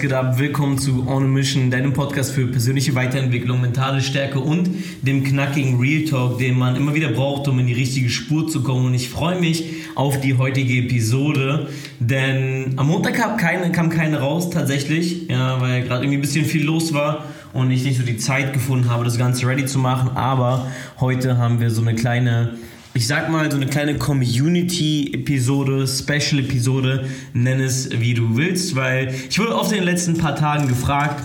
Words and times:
Geht 0.00 0.14
ab? 0.14 0.38
Willkommen 0.38 0.78
zu 0.78 1.06
On 1.06 1.24
a 1.24 1.26
Mission, 1.26 1.70
deinem 1.70 1.92
Podcast 1.92 2.32
für 2.32 2.46
persönliche 2.46 2.94
Weiterentwicklung, 2.94 3.60
mentale 3.60 4.00
Stärke 4.00 4.40
und 4.40 4.70
dem 5.02 5.24
knackigen 5.24 5.78
Real 5.78 6.04
Talk, 6.06 6.38
den 6.38 6.58
man 6.58 6.74
immer 6.74 6.94
wieder 6.94 7.08
braucht, 7.08 7.46
um 7.48 7.58
in 7.58 7.66
die 7.66 7.74
richtige 7.74 8.08
Spur 8.08 8.48
zu 8.48 8.62
kommen. 8.62 8.86
Und 8.86 8.94
ich 8.94 9.10
freue 9.10 9.38
mich 9.38 9.64
auf 9.96 10.18
die 10.18 10.38
heutige 10.38 10.78
Episode, 10.78 11.68
denn 11.98 12.72
am 12.76 12.86
Montag 12.86 13.16
kam 13.16 13.36
keine, 13.36 13.72
kam 13.72 13.90
keine 13.90 14.20
raus 14.20 14.48
tatsächlich, 14.48 15.28
ja, 15.28 15.60
weil 15.60 15.82
gerade 15.82 16.04
irgendwie 16.04 16.16
ein 16.16 16.22
bisschen 16.22 16.46
viel 16.46 16.64
los 16.64 16.94
war 16.94 17.26
und 17.52 17.70
ich 17.70 17.84
nicht 17.84 17.98
so 17.98 18.02
die 18.02 18.16
Zeit 18.16 18.54
gefunden 18.54 18.88
habe, 18.88 19.04
das 19.04 19.18
Ganze 19.18 19.46
ready 19.46 19.66
zu 19.66 19.78
machen. 19.78 20.16
Aber 20.16 20.68
heute 20.98 21.36
haben 21.36 21.60
wir 21.60 21.70
so 21.70 21.82
eine 21.82 21.94
kleine 21.94 22.54
ich 22.92 23.06
sag 23.06 23.30
mal, 23.30 23.50
so 23.50 23.56
eine 23.56 23.66
kleine 23.66 23.96
Community-Episode, 23.98 25.86
Special-Episode, 25.86 27.06
nenn 27.32 27.60
es 27.60 27.88
wie 27.92 28.14
du 28.14 28.36
willst, 28.36 28.74
weil 28.74 29.14
ich 29.28 29.38
wurde 29.38 29.54
oft 29.56 29.70
in 29.70 29.78
den 29.78 29.84
letzten 29.84 30.18
paar 30.18 30.34
Tagen 30.34 30.66
gefragt, 30.66 31.22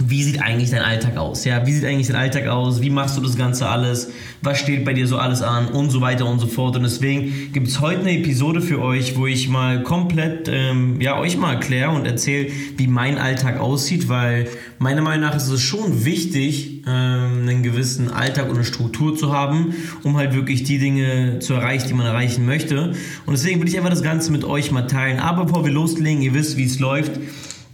wie 0.00 0.22
sieht 0.22 0.42
eigentlich 0.42 0.70
dein 0.70 0.82
Alltag 0.82 1.16
aus? 1.16 1.44
Ja, 1.44 1.66
wie 1.66 1.72
sieht 1.72 1.84
eigentlich 1.84 2.08
dein 2.08 2.16
Alltag 2.16 2.46
aus? 2.46 2.80
Wie 2.80 2.90
machst 2.90 3.16
du 3.16 3.20
das 3.20 3.36
Ganze 3.36 3.68
alles? 3.68 4.10
Was 4.42 4.58
steht 4.58 4.84
bei 4.84 4.92
dir 4.92 5.06
so 5.06 5.18
alles 5.18 5.42
an? 5.42 5.68
Und 5.68 5.90
so 5.90 6.00
weiter 6.00 6.26
und 6.26 6.38
so 6.40 6.46
fort. 6.46 6.76
Und 6.76 6.82
deswegen 6.82 7.52
gibt 7.52 7.68
es 7.68 7.80
heute 7.80 8.00
eine 8.00 8.18
Episode 8.18 8.60
für 8.60 8.80
euch, 8.80 9.16
wo 9.16 9.26
ich 9.26 9.48
mal 9.48 9.82
komplett, 9.82 10.48
ähm, 10.50 11.00
ja, 11.00 11.18
euch 11.18 11.36
mal 11.36 11.54
erkläre 11.54 11.90
und 11.90 12.06
erzähle, 12.06 12.50
wie 12.76 12.86
mein 12.86 13.18
Alltag 13.18 13.60
aussieht, 13.60 14.08
weil 14.08 14.48
meiner 14.78 15.02
Meinung 15.02 15.28
nach 15.28 15.36
ist 15.36 15.48
es 15.48 15.62
schon 15.62 16.04
wichtig, 16.04 16.82
ähm, 16.86 17.48
einen 17.48 17.62
gewissen 17.62 18.10
Alltag 18.10 18.48
und 18.48 18.56
eine 18.56 18.64
Struktur 18.64 19.16
zu 19.16 19.32
haben, 19.32 19.74
um 20.02 20.16
halt 20.16 20.34
wirklich 20.34 20.64
die 20.64 20.78
Dinge 20.78 21.38
zu 21.38 21.54
erreichen, 21.54 21.88
die 21.88 21.94
man 21.94 22.06
erreichen 22.06 22.44
möchte. 22.44 22.92
Und 23.26 23.32
deswegen 23.32 23.60
will 23.60 23.68
ich 23.68 23.76
einfach 23.76 23.90
das 23.90 24.02
Ganze 24.02 24.32
mit 24.32 24.44
euch 24.44 24.70
mal 24.70 24.86
teilen. 24.86 25.20
Aber 25.20 25.44
bevor 25.44 25.64
wir 25.64 25.72
loslegen, 25.72 26.22
ihr 26.22 26.34
wisst, 26.34 26.56
wie 26.56 26.64
es 26.64 26.78
läuft. 26.78 27.12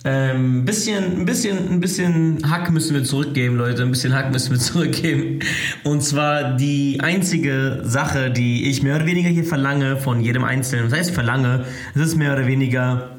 Ähm, 0.03 0.65
bisschen, 0.65 1.19
ein 1.21 1.25
bisschen, 1.27 1.59
ein 1.69 1.81
bisschen 1.81 2.51
Hack 2.51 2.71
müssen 2.71 2.95
wir 2.95 3.05
zurückgeben, 3.05 3.57
Leute. 3.57 3.83
Ein 3.83 3.91
bisschen 3.91 4.15
Hack 4.15 4.33
müssen 4.33 4.53
wir 4.53 4.59
zurückgeben. 4.59 5.41
Und 5.85 6.03
zwar 6.03 6.57
die 6.57 7.01
einzige 7.01 7.83
Sache, 7.85 8.31
die 8.31 8.71
ich 8.71 8.83
mehr 8.83 8.97
oder 8.97 9.07
weniger 9.07 9.29
hier 9.29 9.45
verlange 9.45 9.99
von 9.99 10.21
jedem 10.21 10.45
Einzelnen. 10.45 10.89
Das 10.89 10.99
heißt 10.99 11.11
verlange, 11.11 11.65
es 11.95 12.01
ist 12.01 12.17
mehr 12.17 12.33
oder 12.33 12.47
weniger 12.47 13.11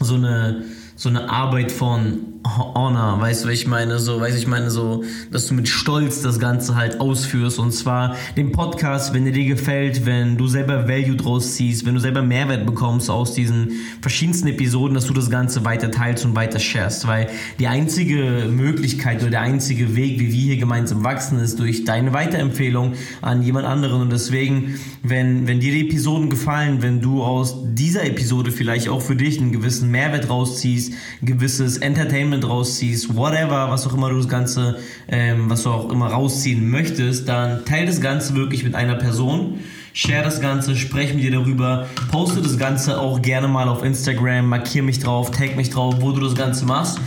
so 0.00 0.14
eine, 0.14 0.64
so 1.02 1.08
eine 1.08 1.28
Arbeit 1.28 1.72
von 1.72 2.32
Honor, 2.44 3.20
weißt 3.20 3.42
du, 3.42 3.48
was 3.48 3.54
ich 3.54 3.66
meine? 3.66 3.98
So, 3.98 4.20
weißt 4.20 4.38
ich 4.38 4.46
meine? 4.46 4.70
So, 4.70 5.02
dass 5.32 5.48
du 5.48 5.54
mit 5.54 5.66
Stolz 5.68 6.22
das 6.22 6.38
Ganze 6.38 6.76
halt 6.76 7.00
ausführst. 7.00 7.58
Und 7.58 7.72
zwar 7.72 8.14
den 8.36 8.52
Podcast, 8.52 9.12
wenn 9.12 9.26
er 9.26 9.32
dir 9.32 9.46
gefällt, 9.46 10.06
wenn 10.06 10.36
du 10.36 10.46
selber 10.46 10.86
Value 10.86 11.16
draus 11.16 11.54
ziehst, 11.54 11.86
wenn 11.86 11.94
du 11.94 12.00
selber 12.00 12.22
Mehrwert 12.22 12.66
bekommst 12.66 13.10
aus 13.10 13.34
diesen 13.34 13.72
verschiedensten 14.00 14.46
Episoden, 14.46 14.94
dass 14.94 15.06
du 15.06 15.12
das 15.12 15.28
Ganze 15.28 15.64
weiter 15.64 15.90
teilst 15.90 16.24
und 16.24 16.36
weiter 16.36 16.60
sharest, 16.60 17.08
weil 17.08 17.28
die 17.58 17.66
einzige 17.66 18.46
Möglichkeit 18.48 19.22
oder 19.22 19.30
der 19.30 19.40
einzige 19.40 19.96
Weg, 19.96 20.20
wie 20.20 20.32
wir 20.32 20.40
hier 20.40 20.56
gemeinsam 20.56 21.02
wachsen, 21.02 21.40
ist 21.40 21.58
durch 21.58 21.84
deine 21.84 22.12
Weiterempfehlung 22.12 22.92
an 23.22 23.42
jemand 23.42 23.66
anderen. 23.66 24.02
Und 24.02 24.12
deswegen, 24.12 24.78
wenn, 25.02 25.48
wenn 25.48 25.58
dir 25.58 25.72
die 25.72 25.88
Episoden 25.88 26.30
gefallen, 26.30 26.80
wenn 26.80 27.00
du 27.00 27.24
aus 27.24 27.56
dieser 27.74 28.04
Episode 28.04 28.52
vielleicht 28.52 28.88
auch 28.88 29.02
für 29.02 29.16
dich 29.16 29.40
einen 29.40 29.50
gewissen 29.50 29.90
Mehrwert 29.90 30.30
rausziehst, 30.30 30.91
gewisses 31.22 31.78
Entertainment 31.78 32.48
rausziehst, 32.48 33.14
whatever, 33.14 33.70
was 33.70 33.86
auch 33.86 33.94
immer 33.94 34.10
du 34.10 34.16
das 34.16 34.28
Ganze, 34.28 34.78
ähm, 35.08 35.48
was 35.48 35.62
du 35.62 35.70
auch 35.70 35.90
immer 35.90 36.08
rausziehen 36.08 36.68
möchtest, 36.68 37.28
dann 37.28 37.64
teile 37.64 37.86
das 37.86 38.00
Ganze 38.00 38.34
wirklich 38.34 38.64
mit 38.64 38.74
einer 38.74 38.96
Person. 38.96 39.60
Share 39.94 40.24
das 40.24 40.40
Ganze, 40.40 40.74
spreche 40.74 41.14
mit 41.14 41.22
dir 41.22 41.32
darüber, 41.32 41.86
poste 42.10 42.40
das 42.40 42.56
Ganze 42.56 42.98
auch 42.98 43.20
gerne 43.20 43.46
mal 43.46 43.68
auf 43.68 43.84
Instagram, 43.84 44.48
markiere 44.48 44.84
mich 44.84 45.00
drauf, 45.00 45.30
tag 45.30 45.54
mich 45.56 45.68
drauf, 45.68 45.96
wo 46.00 46.12
du 46.12 46.20
das 46.22 46.34
Ganze 46.34 46.64
machst. 46.64 46.98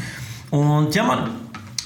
Und 0.51 0.93
ja, 0.93 1.03
Mann, 1.03 1.29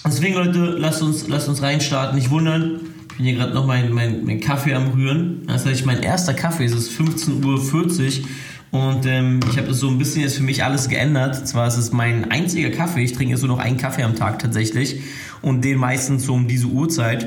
deswegen, 0.05 0.35
Leute, 0.35 0.75
lasst 0.77 1.01
uns, 1.01 1.27
lasst 1.27 1.47
uns 1.47 1.61
reinstarten. 1.61 2.17
Nicht 2.17 2.29
wundern, 2.29 2.81
ich 3.11 3.15
bin 3.17 3.25
hier 3.25 3.35
gerade 3.35 3.53
noch 3.53 3.65
meinen 3.65 3.93
mein, 3.93 4.25
mein 4.25 4.41
Kaffee 4.41 4.73
am 4.73 4.89
Rühren. 4.89 5.47
Das 5.47 5.65
heißt, 5.65 5.85
mein 5.85 6.03
erster 6.03 6.33
Kaffee, 6.33 6.65
es 6.65 6.73
ist 6.73 6.91
15.40 6.91 7.43
Uhr 7.45 8.27
und 8.71 9.05
ähm, 9.07 9.39
ich 9.49 9.57
habe 9.57 9.67
das 9.67 9.79
so 9.79 9.89
ein 9.89 9.97
bisschen 9.97 10.21
jetzt 10.21 10.37
für 10.37 10.43
mich 10.43 10.63
alles 10.63 10.89
geändert. 10.89 11.47
Zwar 11.47 11.67
ist 11.67 11.77
es 11.77 11.91
mein 11.91 12.29
einziger 12.29 12.69
Kaffee. 12.69 13.03
Ich 13.03 13.13
trinke 13.13 13.33
jetzt 13.33 13.41
nur 13.41 13.55
noch 13.55 13.63
einen 13.63 13.77
Kaffee 13.77 14.03
am 14.03 14.15
Tag 14.15 14.39
tatsächlich. 14.39 15.01
Und 15.41 15.63
den 15.65 15.79
meistens 15.79 16.25
so 16.25 16.33
um 16.33 16.47
diese 16.47 16.67
Uhrzeit. 16.67 17.25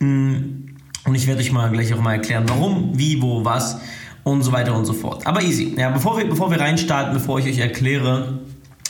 Mm, 0.00 0.34
und 1.06 1.14
ich 1.14 1.26
werde 1.26 1.40
euch 1.40 1.52
mal 1.52 1.70
gleich 1.70 1.94
auch 1.94 2.00
mal 2.00 2.14
erklären, 2.14 2.44
warum, 2.48 2.98
wie, 2.98 3.22
wo, 3.22 3.44
was 3.44 3.80
und 4.24 4.42
so 4.42 4.52
weiter 4.52 4.76
und 4.76 4.84
so 4.84 4.92
fort. 4.92 5.26
Aber 5.26 5.42
easy. 5.42 5.74
Ja, 5.76 5.90
bevor 5.90 6.18
wir, 6.18 6.26
bevor 6.26 6.50
wir 6.50 6.60
reinstarten, 6.60 7.14
bevor 7.14 7.38
ich 7.38 7.46
euch 7.46 7.58
erkläre, 7.58 8.40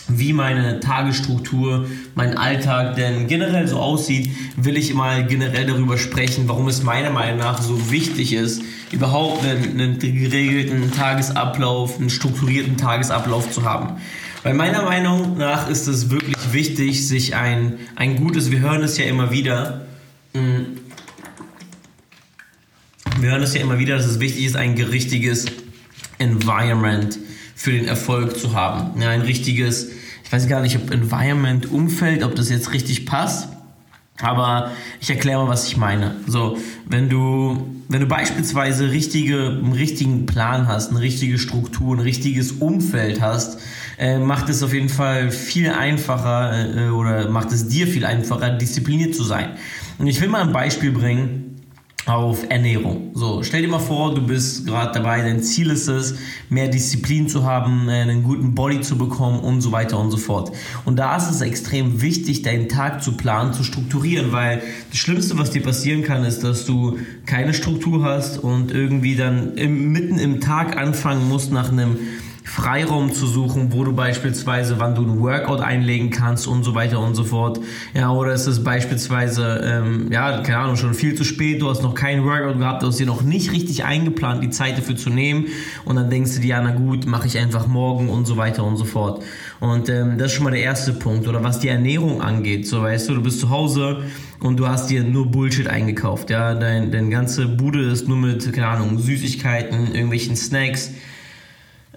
wie 0.09 0.33
meine 0.33 0.81
Tagesstruktur, 0.81 1.89
mein 2.15 2.37
Alltag 2.37 2.97
denn 2.97 3.27
generell 3.27 3.67
so 3.67 3.79
aussieht, 3.79 4.31
will 4.57 4.77
ich 4.77 4.93
mal 4.95 5.27
generell 5.27 5.67
darüber 5.67 5.97
sprechen, 5.97 6.47
warum 6.47 6.69
es 6.69 6.83
meiner 6.83 7.11
Meinung 7.11 7.39
nach 7.39 7.63
so 7.63 7.91
wichtig 7.91 8.35
ist, 8.35 8.63
überhaupt 8.93 9.45
einen, 9.45 9.81
einen 9.81 9.99
geregelten 9.99 10.93
Tagesablauf, 10.93 11.99
einen 11.99 12.11
strukturierten 12.11 12.77
Tagesablauf 12.77 13.51
zu 13.51 13.65
haben. 13.65 13.97
Weil 14.43 14.53
meiner 14.53 14.83
Meinung 14.83 15.39
nach 15.39 15.71
ist 15.71 15.87
es 15.87 16.11
wirklich 16.11 16.37
wichtig, 16.53 17.09
sich 17.09 17.35
ein, 17.35 17.79
ein 17.97 18.17
gutes, 18.17 18.51
wir 18.51 18.61
hören 18.61 18.83
es 18.83 18.99
ja 18.99 19.07
immer 19.07 19.31
wieder, 19.31 19.87
hm, 20.35 20.67
wir 23.21 23.31
hören 23.31 23.43
es 23.43 23.55
ja 23.55 23.63
immer 23.63 23.79
wieder, 23.79 23.97
dass 23.97 24.05
es 24.05 24.21
wichtig 24.21 24.45
ist, 24.45 24.57
ein 24.57 24.75
richtiges 24.75 25.47
Environment 26.19 27.19
für 27.55 27.73
den 27.73 27.87
Erfolg 27.87 28.39
zu 28.39 28.55
haben. 28.55 29.01
Ja, 29.01 29.11
ein 29.11 29.23
richtiges, 29.23 29.91
ich 30.25 30.33
weiß 30.33 30.49
gar 30.49 30.61
nicht, 30.61 30.77
ob 30.77 30.91
Environment, 30.91 31.71
Umfeld, 31.71 32.23
ob 32.23 32.35
das 32.35 32.51
jetzt 32.51 32.73
richtig 32.73 33.07
passt. 33.07 33.49
Aber 34.21 34.71
ich 35.01 35.11
erkläre 35.11 35.43
mal, 35.43 35.49
was 35.49 35.67
ich 35.67 35.77
meine. 35.77 36.15
So, 36.27 36.57
wenn 36.87 37.09
du, 37.09 37.67
wenn 37.89 38.01
du 38.01 38.07
beispielsweise 38.07 38.93
richtige, 38.93 39.49
einen 39.49 39.73
richtigen 39.73 40.25
Plan 40.25 40.69
hast, 40.69 40.91
eine 40.91 41.01
richtige 41.01 41.37
Struktur, 41.39 41.97
ein 41.97 42.01
richtiges 42.01 42.53
Umfeld 42.53 43.21
hast, 43.21 43.59
äh, 43.99 44.19
macht 44.19 44.49
es 44.49 44.63
auf 44.63 44.73
jeden 44.73 44.89
Fall 44.89 45.33
viel 45.33 45.71
einfacher 45.71 46.87
äh, 46.87 46.89
oder 46.91 47.29
macht 47.29 47.51
es 47.51 47.67
dir 47.67 47.89
viel 47.89 48.05
einfacher, 48.05 48.51
diszipliniert 48.51 49.17
zu 49.17 49.25
sein. 49.25 49.51
Und 49.99 50.07
ich 50.07 50.21
will 50.21 50.29
mal 50.29 50.43
ein 50.43 50.53
Beispiel 50.53 50.93
bringen, 50.93 51.44
auf 52.07 52.51
Ernährung. 52.51 53.13
So, 53.15 53.43
stell 53.43 53.63
dir 53.63 53.69
mal 53.69 53.79
vor, 53.79 54.15
du 54.15 54.27
bist 54.27 54.67
gerade 54.67 54.93
dabei, 54.93 55.23
dein 55.23 55.43
Ziel 55.43 55.71
ist 55.71 55.89
es, 55.89 56.17
mehr 56.51 56.69
Disziplin 56.69 57.29
zu 57.29 57.45
haben, 57.45 57.89
äh, 57.89 57.93
einen 57.93 58.23
guten 58.23 58.55
Body 58.55 58.83
zu 58.83 58.99
bekommen 58.99 59.41
und 59.41 59.63
so 59.63 59.73
weiter 59.73 59.99
und 59.99 60.11
so 60.11 60.19
fort. 60.19 60.53
Und 60.85 60.97
da 60.97 61.17
ist 61.17 61.31
es 61.31 61.41
extrem 61.41 62.03
wichtig, 62.03 62.43
deinen 62.43 62.69
Tag 62.69 63.03
zu 63.03 63.17
planen, 63.17 63.55
zu 63.55 63.65
strukturieren, 63.65 64.33
weil 64.33 64.63
das 64.91 64.99
Schlimmste, 64.99 65.39
was 65.39 65.51
dir 65.51 65.63
passieren 65.63 66.03
kann, 66.03 66.25
ist, 66.25 66.45
dass 66.45 66.67
du 66.67 66.99
keine 67.25 67.55
Struktur 67.55 68.05
hast 68.05 68.39
und 68.39 68.71
irgendwie 68.71 69.17
dann 69.17 69.55
im, 69.57 69.93
mitten 69.93 70.19
im 70.19 70.41
Tag 70.41 70.77
anfangen 70.77 71.29
musst, 71.29 71.53
nach 71.53 71.73
einem 71.73 71.97
Freiraum 72.47 73.11
zu 73.11 73.27
suchen, 73.27 73.73
wo 73.73 73.85
du 73.85 73.95
beispielsweise, 73.95 74.79
wann 74.79 74.95
du 74.95 75.03
ein 75.03 75.19
Workout 75.19 75.61
einlegen 75.61 76.11
kannst 76.11 76.47
und 76.47 76.63
so 76.63 76.75
weiter 76.75 77.01
und 77.01 77.15
so 77.15 77.25
fort. 77.25 77.59
Ja, 77.95 78.13
oder 78.13 78.35
ist 78.35 78.47
es 78.47 78.63
beispielsweise, 78.63 79.63
ähm, 79.65 80.13
ja, 80.13 80.43
keine 80.43 80.59
Ahnung, 80.59 80.77
schon 80.77 80.93
viel 80.93 81.15
zu 81.15 81.25
spät, 81.25 81.63
du 81.63 81.71
hast 81.71 81.83
noch 81.83 81.95
kein 81.95 82.23
Workout 82.23 82.59
gehabt, 82.59 82.83
du 82.83 82.89
hast 82.89 83.01
dir 83.01 83.07
noch 83.07 83.23
nicht 83.23 83.51
richtig 83.51 83.85
eingeplant, 83.85 84.45
die 84.45 84.51
Zeit 84.51 84.77
dafür 84.77 84.95
zu 84.95 85.09
nehmen 85.09 85.47
und 85.87 85.97
dann 85.97 86.11
denkst 86.11 86.35
du 86.35 86.41
dir, 86.41 86.49
ja, 86.49 86.63
na 86.63 86.73
gut, 86.73 87.07
mache 87.07 87.27
ich 87.27 87.39
einfach 87.39 87.67
morgen 87.67 88.11
und 88.11 88.27
so 88.27 88.37
weiter 88.37 88.63
und 88.63 88.77
so 88.77 88.85
fort. 88.85 89.25
Und 89.61 89.89
ähm, 89.89 90.19
das 90.19 90.27
ist 90.27 90.33
schon 90.35 90.45
mal 90.45 90.51
der 90.51 90.63
erste 90.63 90.93
Punkt. 90.93 91.27
Oder 91.27 91.43
was 91.43 91.61
die 91.61 91.69
Ernährung 91.69 92.21
angeht, 92.21 92.69
so 92.69 92.83
weißt 92.83 93.09
du, 93.09 93.15
du 93.15 93.23
bist 93.23 93.41
zu 93.41 93.49
Hause 93.49 94.03
und 94.41 94.59
du 94.59 94.69
hast 94.69 94.91
dir 94.91 95.03
nur 95.03 95.31
Bullshit 95.31 95.67
eingekauft, 95.67 96.29
ja, 96.29 96.55
dein, 96.55 96.93
deine 96.93 97.09
ganze 97.09 97.47
Bude 97.49 97.81
ist 97.81 98.07
nur 98.07 98.19
mit, 98.19 98.53
keine 98.53 98.69
Ahnung, 98.69 98.99
Süßigkeiten, 98.99 99.95
irgendwelchen 99.95 100.37
Snacks, 100.37 100.91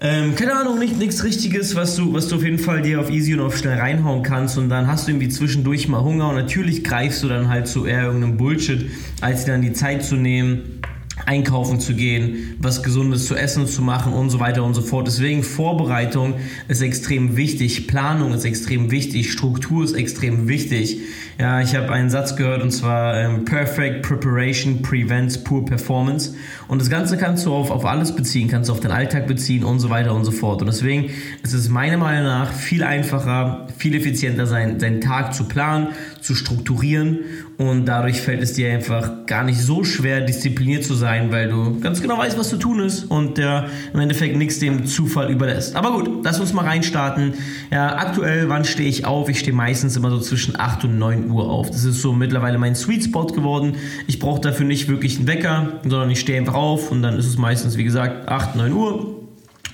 ähm, 0.00 0.36
keine 0.36 0.54
Ahnung, 0.54 0.78
nicht 0.78 0.96
nichts 0.96 1.24
Richtiges, 1.24 1.74
was 1.74 1.96
du, 1.96 2.12
was 2.12 2.28
du 2.28 2.36
auf 2.36 2.44
jeden 2.44 2.60
Fall 2.60 2.82
dir 2.82 3.00
auf 3.00 3.10
easy 3.10 3.34
und 3.34 3.40
auf 3.40 3.56
schnell 3.56 3.78
reinhauen 3.78 4.22
kannst. 4.22 4.56
Und 4.56 4.68
dann 4.68 4.86
hast 4.86 5.06
du 5.06 5.10
irgendwie 5.10 5.28
zwischendurch 5.28 5.88
mal 5.88 6.02
Hunger. 6.02 6.28
Und 6.28 6.36
natürlich 6.36 6.84
greifst 6.84 7.24
du 7.24 7.28
dann 7.28 7.48
halt 7.48 7.66
zu 7.66 7.84
eher 7.84 8.04
irgendeinem 8.04 8.36
Bullshit, 8.36 8.90
als 9.20 9.44
dir 9.44 9.52
dann 9.52 9.62
die 9.62 9.72
Zeit 9.72 10.04
zu 10.04 10.14
nehmen, 10.14 10.77
einkaufen 11.26 11.80
zu 11.80 11.94
gehen, 11.94 12.56
was 12.58 12.82
Gesundes 12.82 13.26
zu 13.26 13.34
essen 13.34 13.66
zu 13.66 13.82
machen 13.82 14.12
und 14.12 14.30
so 14.30 14.40
weiter 14.40 14.64
und 14.64 14.74
so 14.74 14.82
fort. 14.82 15.06
Deswegen 15.06 15.42
Vorbereitung 15.42 16.34
ist 16.68 16.82
extrem 16.82 17.36
wichtig, 17.36 17.86
Planung 17.86 18.32
ist 18.32 18.44
extrem 18.44 18.90
wichtig, 18.90 19.32
Struktur 19.32 19.84
ist 19.84 19.94
extrem 19.94 20.48
wichtig. 20.48 20.98
Ja, 21.38 21.60
ich 21.60 21.76
habe 21.76 21.92
einen 21.92 22.10
Satz 22.10 22.34
gehört 22.34 22.62
und 22.62 22.72
zwar 22.72 23.16
ähm, 23.16 23.44
Perfect 23.44 24.02
Preparation 24.02 24.82
prevents 24.82 25.38
poor 25.38 25.64
performance. 25.64 26.34
Und 26.66 26.80
das 26.80 26.90
Ganze 26.90 27.16
kannst 27.16 27.46
du 27.46 27.54
auf, 27.54 27.70
auf 27.70 27.84
alles 27.84 28.14
beziehen, 28.14 28.48
kannst 28.48 28.68
du 28.68 28.72
auf 28.72 28.80
den 28.80 28.90
Alltag 28.90 29.28
beziehen 29.28 29.62
und 29.62 29.78
so 29.78 29.88
weiter 29.88 30.14
und 30.14 30.24
so 30.24 30.32
fort. 30.32 30.60
Und 30.62 30.66
deswegen 30.66 31.10
ist 31.44 31.52
es 31.52 31.68
meiner 31.68 31.96
Meinung 31.96 32.24
nach 32.24 32.52
viel 32.52 32.82
einfacher, 32.82 33.68
viel 33.76 33.94
effizienter 33.94 34.46
sein, 34.46 34.80
seinen 34.80 35.00
Tag 35.00 35.32
zu 35.32 35.44
planen, 35.44 35.88
zu 36.28 36.34
strukturieren 36.34 37.20
und 37.56 37.86
dadurch 37.86 38.20
fällt 38.20 38.42
es 38.42 38.52
dir 38.52 38.70
einfach 38.70 39.24
gar 39.24 39.44
nicht 39.44 39.58
so 39.58 39.82
schwer, 39.82 40.20
diszipliniert 40.20 40.84
zu 40.84 40.92
sein 40.92 41.32
weil 41.32 41.48
du 41.48 41.80
ganz 41.80 42.02
genau 42.02 42.18
weißt, 42.18 42.38
was 42.38 42.50
zu 42.50 42.58
tun 42.58 42.80
ist 42.80 43.04
und 43.04 43.38
der 43.38 43.70
im 43.94 44.00
Endeffekt 44.00 44.36
nichts 44.36 44.58
dem 44.58 44.84
Zufall 44.84 45.30
überlässt. 45.30 45.74
Aber 45.74 45.92
gut, 45.92 46.24
lass 46.24 46.38
uns 46.38 46.52
mal 46.52 46.66
reinstarten. 46.66 47.32
Ja, 47.70 47.96
aktuell, 47.96 48.50
wann 48.50 48.66
stehe 48.66 48.90
ich 48.90 49.06
auf? 49.06 49.30
Ich 49.30 49.38
stehe 49.38 49.56
meistens 49.56 49.96
immer 49.96 50.10
so 50.10 50.20
zwischen 50.20 50.60
8 50.60 50.84
und 50.84 50.98
9 50.98 51.30
Uhr 51.30 51.48
auf. 51.48 51.70
Das 51.70 51.84
ist 51.84 52.02
so 52.02 52.12
mittlerweile 52.12 52.58
mein 52.58 52.74
Sweet 52.74 53.04
Spot 53.04 53.26
geworden. 53.26 53.76
Ich 54.06 54.18
brauche 54.18 54.42
dafür 54.42 54.66
nicht 54.66 54.88
wirklich 54.88 55.16
einen 55.16 55.26
Wecker, 55.26 55.80
sondern 55.82 56.10
ich 56.10 56.20
stehe 56.20 56.38
einfach 56.38 56.54
auf 56.54 56.90
und 56.90 57.02
dann 57.02 57.18
ist 57.18 57.26
es 57.26 57.38
meistens, 57.38 57.78
wie 57.78 57.84
gesagt, 57.84 58.28
8, 58.28 58.54
9 58.54 58.72
Uhr. 58.74 59.16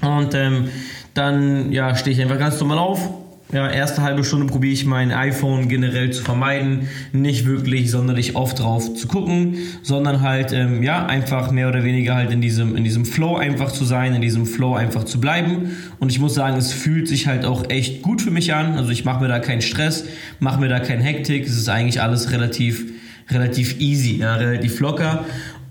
Und 0.02 0.34
ähm, 0.34 0.68
dann 1.14 1.72
ja, 1.72 1.96
stehe 1.96 2.14
ich 2.14 2.22
einfach 2.22 2.38
ganz 2.38 2.60
normal 2.60 2.78
auf, 2.78 3.08
ja, 3.54 3.70
erste 3.70 4.02
halbe 4.02 4.24
Stunde 4.24 4.46
probiere 4.46 4.72
ich 4.72 4.84
mein 4.84 5.12
iPhone 5.12 5.68
generell 5.68 6.10
zu 6.10 6.22
vermeiden, 6.22 6.88
nicht 7.12 7.46
wirklich 7.46 7.90
sonderlich 7.90 8.34
oft 8.34 8.58
drauf 8.58 8.94
zu 8.94 9.06
gucken, 9.06 9.58
sondern 9.82 10.22
halt 10.22 10.52
ähm, 10.52 10.82
ja 10.82 11.06
einfach 11.06 11.52
mehr 11.52 11.68
oder 11.68 11.84
weniger 11.84 12.16
halt 12.16 12.32
in 12.32 12.40
diesem 12.40 12.74
in 12.74 12.82
diesem 12.82 13.04
Flow 13.04 13.36
einfach 13.36 13.70
zu 13.70 13.84
sein, 13.84 14.12
in 14.14 14.20
diesem 14.20 14.44
Flow 14.44 14.74
einfach 14.74 15.04
zu 15.04 15.20
bleiben. 15.20 15.70
Und 16.00 16.10
ich 16.10 16.18
muss 16.18 16.34
sagen, 16.34 16.56
es 16.56 16.72
fühlt 16.72 17.06
sich 17.06 17.28
halt 17.28 17.44
auch 17.44 17.70
echt 17.70 18.02
gut 18.02 18.20
für 18.20 18.32
mich 18.32 18.52
an. 18.52 18.74
Also 18.74 18.90
ich 18.90 19.04
mache 19.04 19.22
mir 19.22 19.28
da 19.28 19.38
keinen 19.38 19.62
Stress, 19.62 20.04
mache 20.40 20.60
mir 20.60 20.68
da 20.68 20.80
keinen 20.80 21.02
Hektik. 21.02 21.46
Es 21.46 21.56
ist 21.56 21.68
eigentlich 21.68 22.02
alles 22.02 22.32
relativ 22.32 22.84
relativ 23.30 23.80
easy, 23.80 24.18
ja, 24.18 24.34
relativ 24.34 24.80
locker. 24.80 25.24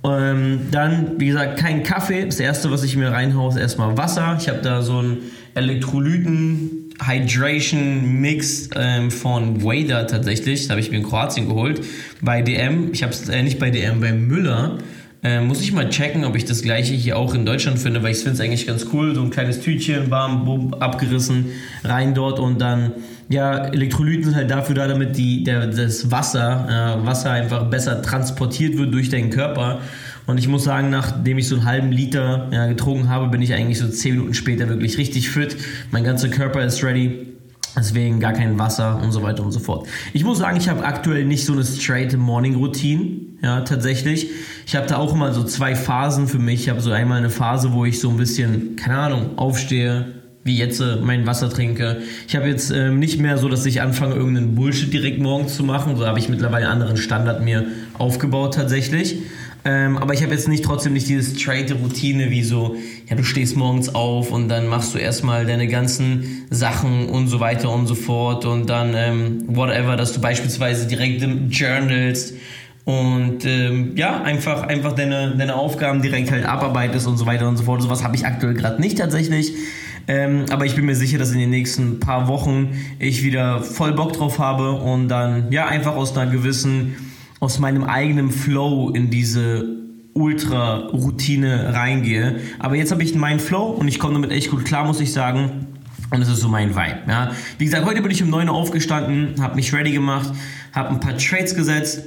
Ähm, 0.05 0.67
dann, 0.71 1.19
wie 1.19 1.27
gesagt, 1.27 1.59
kein 1.59 1.83
Kaffee. 1.83 2.25
Das 2.25 2.39
erste, 2.39 2.71
was 2.71 2.83
ich 2.83 2.95
mir 2.95 3.11
reinhaue, 3.11 3.49
ist 3.49 3.57
erstmal 3.57 3.97
Wasser. 3.97 4.37
Ich 4.39 4.49
habe 4.49 4.59
da 4.61 4.81
so 4.81 5.01
ein 5.01 5.17
Elektrolyten 5.55 6.82
Hydration 7.01 8.21
Mix 8.21 8.69
ähm, 8.75 9.11
von 9.11 9.63
Wader 9.63 10.07
tatsächlich. 10.07 10.61
Das 10.61 10.69
habe 10.69 10.79
ich 10.79 10.91
mir 10.91 10.97
in 10.97 11.03
Kroatien 11.03 11.47
geholt. 11.47 11.81
Bei 12.21 12.41
DM. 12.41 12.89
Ich 12.93 13.03
habe 13.03 13.13
es 13.13 13.29
äh, 13.29 13.41
nicht 13.41 13.59
bei 13.59 13.71
DM, 13.71 13.99
bei 13.99 14.11
Müller. 14.11 14.77
Äh, 15.23 15.39
muss 15.39 15.61
ich 15.61 15.71
mal 15.71 15.89
checken, 15.89 16.25
ob 16.25 16.35
ich 16.35 16.43
das 16.43 16.61
gleiche 16.61 16.93
hier 16.93 17.17
auch 17.17 17.33
in 17.33 17.45
Deutschland 17.45 17.79
finde, 17.79 18.03
weil 18.03 18.11
ich 18.11 18.17
finde 18.17 18.33
es 18.33 18.41
eigentlich 18.41 18.67
ganz 18.67 18.87
cool. 18.91 19.15
So 19.15 19.21
ein 19.21 19.29
kleines 19.29 19.61
Tütchen, 19.61 20.09
bam, 20.09 20.43
bum, 20.43 20.73
abgerissen, 20.73 21.45
rein 21.83 22.13
dort 22.13 22.39
und 22.39 22.59
dann, 22.59 22.91
ja, 23.29 23.67
Elektrolyten 23.67 24.25
sind 24.25 24.35
halt 24.35 24.51
dafür 24.51 24.75
da, 24.75 24.87
damit 24.87 25.15
die, 25.15 25.45
der, 25.45 25.67
das 25.67 26.11
Wasser, 26.11 26.99
äh, 27.01 27.05
Wasser 27.05 27.31
einfach 27.31 27.69
besser 27.69 28.01
transportiert 28.01 28.77
wird 28.77 28.93
durch 28.93 29.09
deinen 29.09 29.29
Körper. 29.29 29.79
Und 30.25 30.37
ich 30.37 30.47
muss 30.47 30.63
sagen, 30.63 30.89
nachdem 30.89 31.37
ich 31.37 31.47
so 31.47 31.55
einen 31.55 31.65
halben 31.65 31.91
Liter 31.91 32.49
ja, 32.51 32.67
getrunken 32.67 33.09
habe, 33.09 33.27
bin 33.27 33.41
ich 33.41 33.53
eigentlich 33.53 33.79
so 33.79 33.87
10 33.87 34.15
Minuten 34.15 34.33
später 34.33 34.69
wirklich 34.69 34.97
richtig 34.97 35.29
fit. 35.29 35.57
Mein 35.91 36.03
ganzer 36.03 36.29
Körper 36.29 36.63
ist 36.63 36.83
ready. 36.83 37.27
Deswegen 37.75 38.19
gar 38.19 38.33
kein 38.33 38.59
Wasser 38.59 39.01
und 39.01 39.11
so 39.11 39.23
weiter 39.23 39.43
und 39.43 39.51
so 39.51 39.59
fort. 39.59 39.87
Ich 40.13 40.23
muss 40.23 40.37
sagen, 40.37 40.57
ich 40.57 40.69
habe 40.69 40.85
aktuell 40.85 41.25
nicht 41.25 41.43
so 41.43 41.53
eine 41.53 41.65
straight 41.65 42.15
Morning 42.15 42.55
Routine. 42.55 43.21
Ja, 43.41 43.61
tatsächlich. 43.61 44.29
Ich 44.65 44.75
habe 44.75 44.87
da 44.87 44.97
auch 44.97 45.13
immer 45.13 45.33
so 45.33 45.43
zwei 45.43 45.75
Phasen 45.75 46.27
für 46.27 46.39
mich. 46.39 46.61
Ich 46.61 46.69
habe 46.69 46.81
so 46.81 46.91
einmal 46.91 47.17
eine 47.17 47.31
Phase, 47.31 47.73
wo 47.73 47.83
ich 47.83 47.99
so 47.99 48.09
ein 48.09 48.17
bisschen, 48.17 48.75
keine 48.75 48.97
Ahnung, 48.97 49.37
aufstehe, 49.37 50.05
wie 50.43 50.57
jetzt 50.57 50.79
äh, 50.81 50.97
mein 51.01 51.25
Wasser 51.25 51.49
trinke. 51.49 52.03
Ich 52.27 52.35
habe 52.35 52.47
jetzt 52.47 52.71
ähm, 52.71 52.99
nicht 52.99 53.19
mehr 53.19 53.37
so, 53.37 53.49
dass 53.49 53.65
ich 53.65 53.81
anfange, 53.81 54.15
irgendeinen 54.15 54.55
Bullshit 54.55 54.93
direkt 54.93 55.19
morgens 55.19 55.55
zu 55.55 55.63
machen. 55.63 55.97
So 55.97 56.05
habe 56.05 56.19
ich 56.19 56.29
mittlerweile 56.29 56.67
einen 56.67 56.81
anderen 56.81 56.97
Standard 56.97 57.43
mir 57.43 57.65
aufgebaut 57.97 58.53
tatsächlich. 58.53 59.17
Ähm, 59.65 59.97
aber 59.97 60.13
ich 60.13 60.21
habe 60.23 60.33
jetzt 60.33 60.47
nicht 60.47 60.63
trotzdem 60.63 60.93
nicht 60.93 61.07
diese 61.07 61.39
straight 61.39 61.71
Routine 61.71 62.29
wie 62.29 62.43
so, 62.43 62.75
ja, 63.07 63.15
du 63.15 63.23
stehst 63.23 63.55
morgens 63.55 63.95
auf 63.95 64.31
und 64.31 64.49
dann 64.49 64.67
machst 64.67 64.93
du 64.93 64.97
erstmal 64.97 65.45
deine 65.45 65.67
ganzen 65.67 66.45
Sachen 66.49 67.07
und 67.07 67.27
so 67.27 67.39
weiter 67.39 67.69
und 67.71 67.87
so 67.87 67.95
fort 67.95 68.45
und 68.45 68.69
dann 68.69 68.93
ähm, 68.93 69.43
whatever, 69.47 69.95
dass 69.95 70.11
du 70.11 70.19
beispielsweise 70.19 70.85
direkt 70.85 71.23
journalst 71.49 72.33
und 72.85 73.45
ähm, 73.45 73.95
ja, 73.95 74.21
einfach, 74.21 74.63
einfach 74.63 74.91
deine, 74.91 75.35
deine 75.37 75.55
Aufgaben 75.55 76.01
direkt 76.01 76.31
halt 76.31 76.45
abarbeitest 76.45 77.07
und 77.07 77.15
so 77.15 77.25
weiter 77.25 77.47
und 77.47 77.55
so 77.55 77.63
fort. 77.63 77.81
Sowas 77.81 78.03
habe 78.03 78.17
ich 78.17 78.25
aktuell 78.25 78.53
gerade 78.53 78.81
nicht 78.81 78.97
tatsächlich. 78.97 79.53
Ähm, 80.05 80.45
aber 80.49 80.65
ich 80.65 80.75
bin 80.75 80.85
mir 80.85 80.95
sicher, 80.95 81.17
dass 81.17 81.31
in 81.31 81.39
den 81.39 81.49
nächsten 81.49 82.01
paar 82.01 82.27
Wochen 82.27 82.77
ich 82.99 83.23
wieder 83.23 83.61
voll 83.61 83.93
Bock 83.93 84.11
drauf 84.11 84.37
habe 84.37 84.73
und 84.73 85.07
dann 85.07 85.49
ja 85.49 85.67
einfach 85.67 85.95
aus 85.95 86.17
einer 86.17 86.29
gewissen 86.29 86.95
aus 87.43 87.59
meinem 87.59 87.83
eigenen 87.83 88.31
Flow 88.31 88.89
in 88.91 89.09
diese 89.09 89.65
Ultra-Routine 90.13 91.73
reingehe. 91.73 92.39
Aber 92.57 92.77
jetzt 92.77 92.93
habe 92.93 93.03
ich 93.03 93.13
meinen 93.15 93.41
Flow 93.41 93.65
und 93.65 93.89
ich 93.89 93.99
komme 93.99 94.13
damit 94.13 94.31
echt 94.31 94.49
gut 94.49 94.63
klar, 94.63 94.85
muss 94.85 95.01
ich 95.01 95.11
sagen. 95.11 95.67
Und 96.09 96.21
das 96.21 96.29
ist 96.29 96.39
so 96.39 96.47
mein 96.47 96.73
Vibe. 96.73 96.99
Ja. 97.05 97.33
Wie 97.57 97.65
gesagt, 97.65 97.85
heute 97.85 98.01
bin 98.01 98.11
ich 98.11 98.23
um 98.23 98.29
9 98.29 98.47
Uhr 98.47 98.55
aufgestanden, 98.55 99.41
habe 99.41 99.55
mich 99.55 99.73
ready 99.73 99.91
gemacht, 99.91 100.31
habe 100.71 100.89
ein 100.91 101.01
paar 101.01 101.17
Trades 101.17 101.53
gesetzt. 101.53 102.03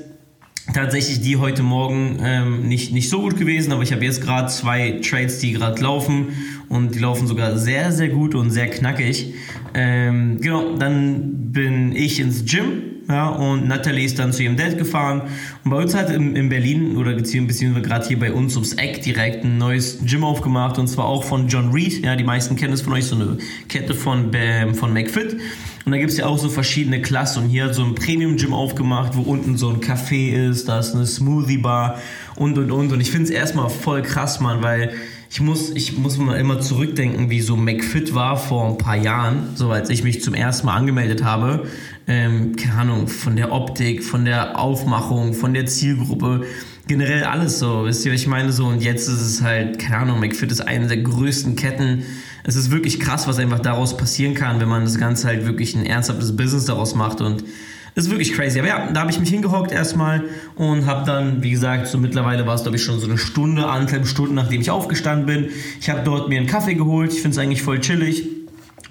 Tatsächlich 0.72 1.20
die 1.20 1.36
heute 1.36 1.62
Morgen 1.62 2.18
ähm, 2.22 2.66
nicht, 2.66 2.94
nicht 2.94 3.10
so 3.10 3.20
gut 3.20 3.36
gewesen, 3.36 3.72
aber 3.72 3.82
ich 3.82 3.92
habe 3.92 4.04
jetzt 4.04 4.22
gerade 4.22 4.48
zwei 4.48 5.00
Trades, 5.02 5.38
die 5.40 5.52
gerade 5.52 5.80
laufen 5.82 6.28
und 6.70 6.94
die 6.94 6.98
laufen 6.98 7.26
sogar 7.26 7.58
sehr, 7.58 7.92
sehr 7.92 8.08
gut 8.08 8.34
und 8.34 8.50
sehr 8.50 8.68
knackig. 8.68 9.34
Ähm, 9.74 10.40
genau, 10.40 10.76
dann 10.78 11.52
bin 11.52 11.94
ich 11.94 12.20
ins 12.20 12.46
Gym 12.46 12.95
ja, 13.08 13.28
und 13.28 13.68
Natalie 13.68 14.04
ist 14.04 14.18
dann 14.18 14.32
zu 14.32 14.42
ihrem 14.42 14.56
Dad 14.56 14.78
gefahren. 14.78 15.22
Und 15.64 15.70
bei 15.70 15.76
uns 15.76 15.94
hat 15.94 16.10
in, 16.10 16.34
in 16.34 16.48
Berlin 16.48 16.96
oder 16.96 17.14
beziehungsweise 17.14 17.80
gerade 17.80 18.06
hier 18.06 18.18
bei 18.18 18.32
uns 18.32 18.54
ums 18.56 18.72
Eck 18.74 19.02
direkt 19.02 19.44
ein 19.44 19.58
neues 19.58 19.98
Gym 20.04 20.24
aufgemacht 20.24 20.78
und 20.78 20.88
zwar 20.88 21.04
auch 21.04 21.22
von 21.22 21.46
John 21.46 21.70
Reed. 21.70 22.04
Ja, 22.04 22.16
die 22.16 22.24
meisten 22.24 22.56
kennen 22.56 22.72
es 22.72 22.82
von 22.82 22.94
euch, 22.94 23.06
so 23.06 23.14
eine 23.14 23.38
Kette 23.68 23.94
von, 23.94 24.30
ähm, 24.34 24.74
von 24.74 24.92
McFit. 24.92 25.36
Und 25.84 25.92
da 25.92 25.98
gibt 25.98 26.10
es 26.10 26.16
ja 26.16 26.26
auch 26.26 26.36
so 26.36 26.48
verschiedene 26.48 27.00
Klassen. 27.00 27.44
Und 27.44 27.48
hier 27.48 27.66
hat 27.66 27.76
so 27.76 27.84
ein 27.84 27.94
Premium-Gym 27.94 28.52
aufgemacht, 28.52 29.16
wo 29.16 29.22
unten 29.22 29.56
so 29.56 29.70
ein 29.70 29.80
Café 29.80 30.50
ist, 30.50 30.68
da 30.68 30.80
ist 30.80 30.96
eine 30.96 31.06
Smoothie-Bar 31.06 32.00
und 32.34 32.58
und 32.58 32.72
und. 32.72 32.92
Und 32.92 33.00
ich 33.00 33.12
finde 33.12 33.26
es 33.26 33.30
erstmal 33.30 33.70
voll 33.70 34.02
krass, 34.02 34.40
Mann, 34.40 34.64
weil 34.64 34.94
ich 35.30 35.40
muss, 35.40 35.70
ich 35.70 35.96
muss 35.96 36.18
mal 36.18 36.38
immer 36.38 36.60
zurückdenken, 36.60 37.30
wie 37.30 37.40
so 37.40 37.56
McFit 37.56 38.14
war 38.14 38.36
vor 38.36 38.68
ein 38.68 38.78
paar 38.78 38.96
Jahren, 38.96 39.50
so 39.54 39.70
als 39.70 39.90
ich 39.90 40.02
mich 40.02 40.22
zum 40.22 40.34
ersten 40.34 40.66
Mal 40.66 40.74
angemeldet 40.74 41.22
habe. 41.22 41.66
Ähm, 42.08 42.54
keine 42.54 42.74
Ahnung, 42.74 43.08
von 43.08 43.34
der 43.34 43.50
Optik, 43.50 44.04
von 44.04 44.24
der 44.24 44.58
Aufmachung, 44.58 45.34
von 45.34 45.54
der 45.54 45.66
Zielgruppe, 45.66 46.44
generell 46.86 47.25
alles 47.25 47.58
so. 47.58 47.84
Wisst 47.84 48.06
ihr, 48.06 48.12
was 48.12 48.20
ich 48.20 48.28
meine? 48.28 48.52
So, 48.52 48.66
und 48.66 48.82
jetzt 48.82 49.08
ist 49.08 49.20
es 49.20 49.42
halt, 49.42 49.78
keine 49.78 49.98
Ahnung, 49.98 50.20
McFit 50.20 50.52
ist 50.52 50.60
eine 50.60 50.86
der 50.86 50.98
größten 50.98 51.56
Ketten. 51.56 52.04
Es 52.44 52.54
ist 52.54 52.70
wirklich 52.70 53.00
krass, 53.00 53.26
was 53.26 53.38
einfach 53.38 53.58
daraus 53.58 53.96
passieren 53.96 54.34
kann, 54.34 54.60
wenn 54.60 54.68
man 54.68 54.84
das 54.84 54.98
Ganze 54.98 55.26
halt 55.26 55.46
wirklich 55.46 55.75
ein 55.75 55.84
ernsthaftes 55.84 56.36
Business 56.36 56.64
daraus 56.66 56.94
macht 56.94 57.20
und 57.20 57.42
das 57.96 58.04
ist 58.04 58.10
wirklich 58.10 58.34
crazy. 58.34 58.58
Aber 58.58 58.68
ja, 58.68 58.92
da 58.92 59.00
habe 59.00 59.10
ich 59.10 59.18
mich 59.18 59.30
hingehockt 59.30 59.72
erstmal 59.72 60.22
und 60.54 60.84
habe 60.84 61.06
dann, 61.06 61.42
wie 61.42 61.50
gesagt, 61.50 61.86
so 61.86 61.96
mittlerweile 61.96 62.46
war 62.46 62.54
es, 62.54 62.62
glaube 62.62 62.76
ich, 62.76 62.84
schon 62.84 63.00
so 63.00 63.06
eine 63.06 63.16
Stunde, 63.16 63.66
anderthalb 63.66 64.06
Stunden, 64.06 64.34
nachdem 64.34 64.60
ich 64.60 64.70
aufgestanden 64.70 65.25
bin. 65.25 65.48
Ich 65.80 65.88
habe 65.88 66.02
dort 66.04 66.28
mir 66.28 66.38
einen 66.38 66.46
Kaffee 66.46 66.75
geholt. 66.75 67.14
Ich 67.14 67.22
finde 67.22 67.30
es 67.30 67.38
eigentlich 67.38 67.62
voll 67.62 67.80
chillig 67.80 68.36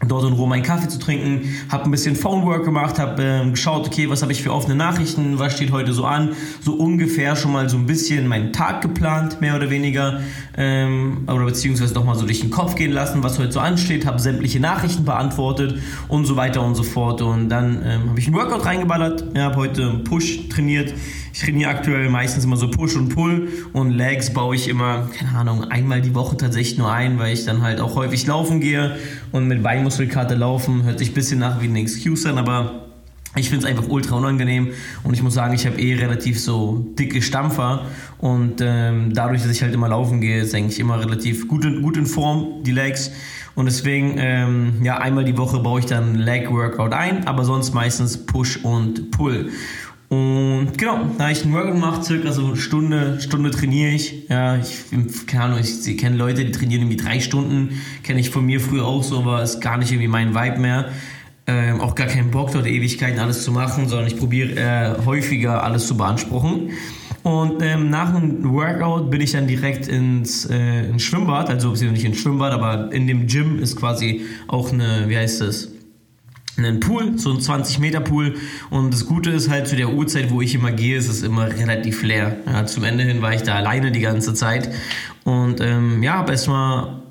dort 0.08 0.26
in 0.26 0.34
Ruhe 0.34 0.48
meinen 0.48 0.64
Kaffee 0.64 0.88
zu 0.88 1.00
trinken, 1.00 1.56
habe 1.70 1.86
ein 1.86 1.92
bisschen 1.92 2.16
Phonework 2.16 2.66
gemacht, 2.66 3.00
habe 3.00 3.24
äh, 3.24 3.50
geschaut, 3.50 3.88
okay, 3.88 4.10
was 4.10 4.22
habe 4.22 4.32
ich 4.32 4.44
für 4.44 4.54
offene 4.54 4.76
Nachrichten, 4.76 5.40
was 5.40 5.54
steht 5.54 5.72
heute 5.72 5.94
so 5.94 6.06
an, 6.06 6.36
so 6.62 6.74
ungefähr 6.74 7.36
schon 7.36 7.54
mal 7.54 7.70
so 7.70 7.78
ein 7.78 7.86
bisschen 7.86 8.28
meinen 8.28 8.52
Tag 8.52 8.82
geplant, 8.82 9.42
mehr 9.42 9.56
oder 9.56 9.70
weniger, 9.70 10.22
ähm, 10.58 11.24
oder 11.28 11.46
beziehungsweise 11.46 11.94
doch 11.94 12.04
mal 12.04 12.16
so 12.16 12.26
durch 12.26 12.42
den 12.42 12.50
Kopf 12.50 12.76
gehen 12.76 12.92
lassen, 12.92 13.24
was 13.24 13.40
heute 13.40 13.54
so 13.54 13.60
ansteht, 13.60 14.06
habe 14.06 14.20
sämtliche 14.20 14.60
Nachrichten 14.60 15.06
beantwortet 15.06 15.80
und 16.08 16.26
so 16.26 16.36
weiter 16.36 16.62
und 16.62 16.76
so 16.76 16.84
fort. 16.84 17.22
Und 17.22 17.50
dann 17.50 17.82
ähm, 17.86 18.10
habe 18.10 18.20
ich 18.20 18.28
einen 18.28 18.36
Workout 18.36 18.66
reingeballert, 18.66 19.26
ja, 19.36 19.44
habe 19.44 19.56
heute 19.56 20.02
Push 20.04 20.50
trainiert, 20.50 20.94
ich 21.36 21.42
trainiere 21.42 21.70
aktuell 21.70 22.10
meistens 22.10 22.46
immer 22.46 22.56
so 22.56 22.72
Push 22.72 22.96
und 22.96 23.10
Pull 23.10 23.50
und 23.74 23.92
Legs 23.92 24.34
baue 24.34 24.56
ich 24.56 24.70
immer, 24.70 25.10
keine 25.14 25.38
Ahnung, 25.38 25.66
einmal 25.66 26.00
die 26.00 26.16
Woche 26.16 26.38
tatsächlich 26.38 26.78
nur 26.78 26.90
ein, 26.90 27.20
weil 27.20 27.34
ich 27.34 27.44
dann 27.44 27.62
halt 27.62 27.82
auch 27.82 27.98
häufig 27.98 28.26
laufen 28.26 28.62
gehe 28.62 28.96
und 29.34 29.46
mit 29.50 29.62
Beinmuskelkarte 29.62 30.34
laufen 30.36 30.84
hört 30.84 30.98
sich 30.98 31.12
ein 31.12 31.14
bisschen 31.14 31.40
nach 31.40 31.62
wie 31.62 31.66
eine 31.66 31.82
Excuse 31.82 32.30
an, 32.30 32.38
aber 32.38 32.86
ich 33.36 33.50
finde 33.50 33.66
es 33.66 33.70
einfach 33.70 33.90
ultra 33.90 34.16
unangenehm 34.16 34.70
und 35.04 35.14
ich 35.14 35.22
muss 35.22 35.34
sagen, 35.34 35.54
ich 35.54 35.66
habe 35.66 35.78
eh 35.78 35.96
relativ 35.96 36.40
so 36.40 36.94
dicke 36.98 37.22
Stampfer 37.22 37.82
und 38.18 38.62
ähm, 38.62 39.14
dadurch, 39.14 39.42
dass 39.42 39.52
ich 39.52 39.62
halt 39.62 39.74
immer 39.74 39.90
laufen 39.90 40.22
gehe, 40.22 40.40
ist 40.40 40.56
eigentlich 40.56 40.80
immer 40.80 41.02
relativ 41.02 41.50
gut 41.50 41.66
in, 41.66 41.82
gut 41.82 41.98
in 41.98 42.06
Form, 42.06 42.64
die 42.64 42.72
Legs. 42.72 43.12
Und 43.56 43.68
deswegen, 43.68 44.16
ähm, 44.18 44.74
ja, 44.84 44.98
einmal 44.98 45.24
die 45.24 45.38
Woche 45.38 45.60
baue 45.60 45.80
ich 45.80 45.86
dann 45.86 46.16
Leg 46.16 46.52
Workout 46.52 46.92
ein, 46.92 47.26
aber 47.26 47.46
sonst 47.46 47.74
meistens 47.74 48.26
Push 48.26 48.58
und 48.64 49.12
Pull. 49.12 49.50
Und 50.16 50.78
genau, 50.78 51.00
da 51.18 51.26
habe 51.26 51.34
ich 51.34 51.44
einen 51.44 51.54
Workout 51.54 51.74
gemacht, 51.74 52.04
circa 52.06 52.32
so 52.32 52.46
eine 52.46 52.56
Stunde, 52.56 53.20
Stunde 53.20 53.52
trainiere 53.52 53.92
ich. 53.92 54.30
Ja, 54.30 54.58
ich, 54.58 55.28
keine 55.28 55.44
Ahnung, 55.44 55.60
ich, 55.60 55.86
ich 55.86 55.98
kenne 55.98 56.16
Leute, 56.16 56.46
die 56.46 56.52
trainieren 56.52 56.84
irgendwie 56.84 57.04
drei 57.04 57.20
Stunden. 57.20 57.82
Kenne 58.04 58.20
ich 58.20 58.30
von 58.30 58.46
mir 58.46 58.60
früher 58.60 58.86
auch 58.86 59.04
so, 59.04 59.20
aber 59.20 59.44
ist 59.44 59.60
gar 59.60 59.78
nicht 59.78 59.92
irgendwie 59.92 60.08
mein 60.08 60.34
Vibe 60.34 60.60
mehr. 60.60 60.90
Ähm, 61.48 61.82
auch 61.82 61.96
gar 61.96 62.08
keinen 62.08 62.32
Bock, 62.32 62.52
dort 62.54 62.66
Ewigkeiten 62.66 63.20
alles 63.20 63.44
zu 63.44 63.52
machen, 63.52 63.88
sondern 63.88 64.08
ich 64.08 64.18
probiere 64.18 64.56
äh, 64.56 65.06
häufiger 65.06 65.64
alles 65.64 65.86
zu 65.86 65.98
beanspruchen. 65.98 66.72
Und 67.24 67.62
ähm, 67.62 67.90
nach 67.90 68.14
einem 68.14 68.44
Workout 68.54 69.12
bin 69.12 69.22
ich 69.22 69.32
dann 69.32 69.48
direkt 69.48 69.88
ins, 69.88 70.46
äh, 70.46 70.86
ins 70.90 71.04
Schwimmbad, 71.04 71.50
also 71.50 71.72
nicht 71.72 72.06
ins 72.06 72.18
Schwimmbad, 72.18 72.54
aber 72.54 72.92
in 72.94 73.08
dem 73.08 73.28
Gym 73.28 73.60
ist 73.60 73.76
quasi 73.76 74.22
auch 74.48 74.72
eine, 74.72 75.06
wie 75.08 75.18
heißt 75.18 75.42
das, 75.42 75.70
einen 76.58 76.80
Pool, 76.80 77.18
so 77.18 77.32
ein 77.32 77.40
20 77.40 77.80
Meter 77.80 78.00
Pool. 78.00 78.36
Und 78.70 78.94
das 78.94 79.06
Gute 79.06 79.30
ist 79.32 79.50
halt 79.50 79.68
zu 79.68 79.76
der 79.76 79.90
Uhrzeit, 79.94 80.32
wo 80.32 80.42
ich 80.42 80.56
immer 80.56 80.72
gehe, 80.72 80.98
ist 80.98 81.10
es 81.10 81.22
immer 81.22 81.48
relativ 81.48 82.04
leer. 82.04 82.38
Ja, 82.46 82.66
zum 82.66 82.84
Ende 82.84 83.04
hin 83.04 83.22
war 83.22 83.34
ich 83.34 83.44
da 83.44 83.56
alleine 83.56 83.92
die 83.92 84.00
ganze 84.00 84.34
Zeit. 84.34 84.70
Und 85.24 85.60
ähm, 85.62 86.02
ja, 86.04 86.14
habe 86.14 86.32
erstmal 86.32 87.02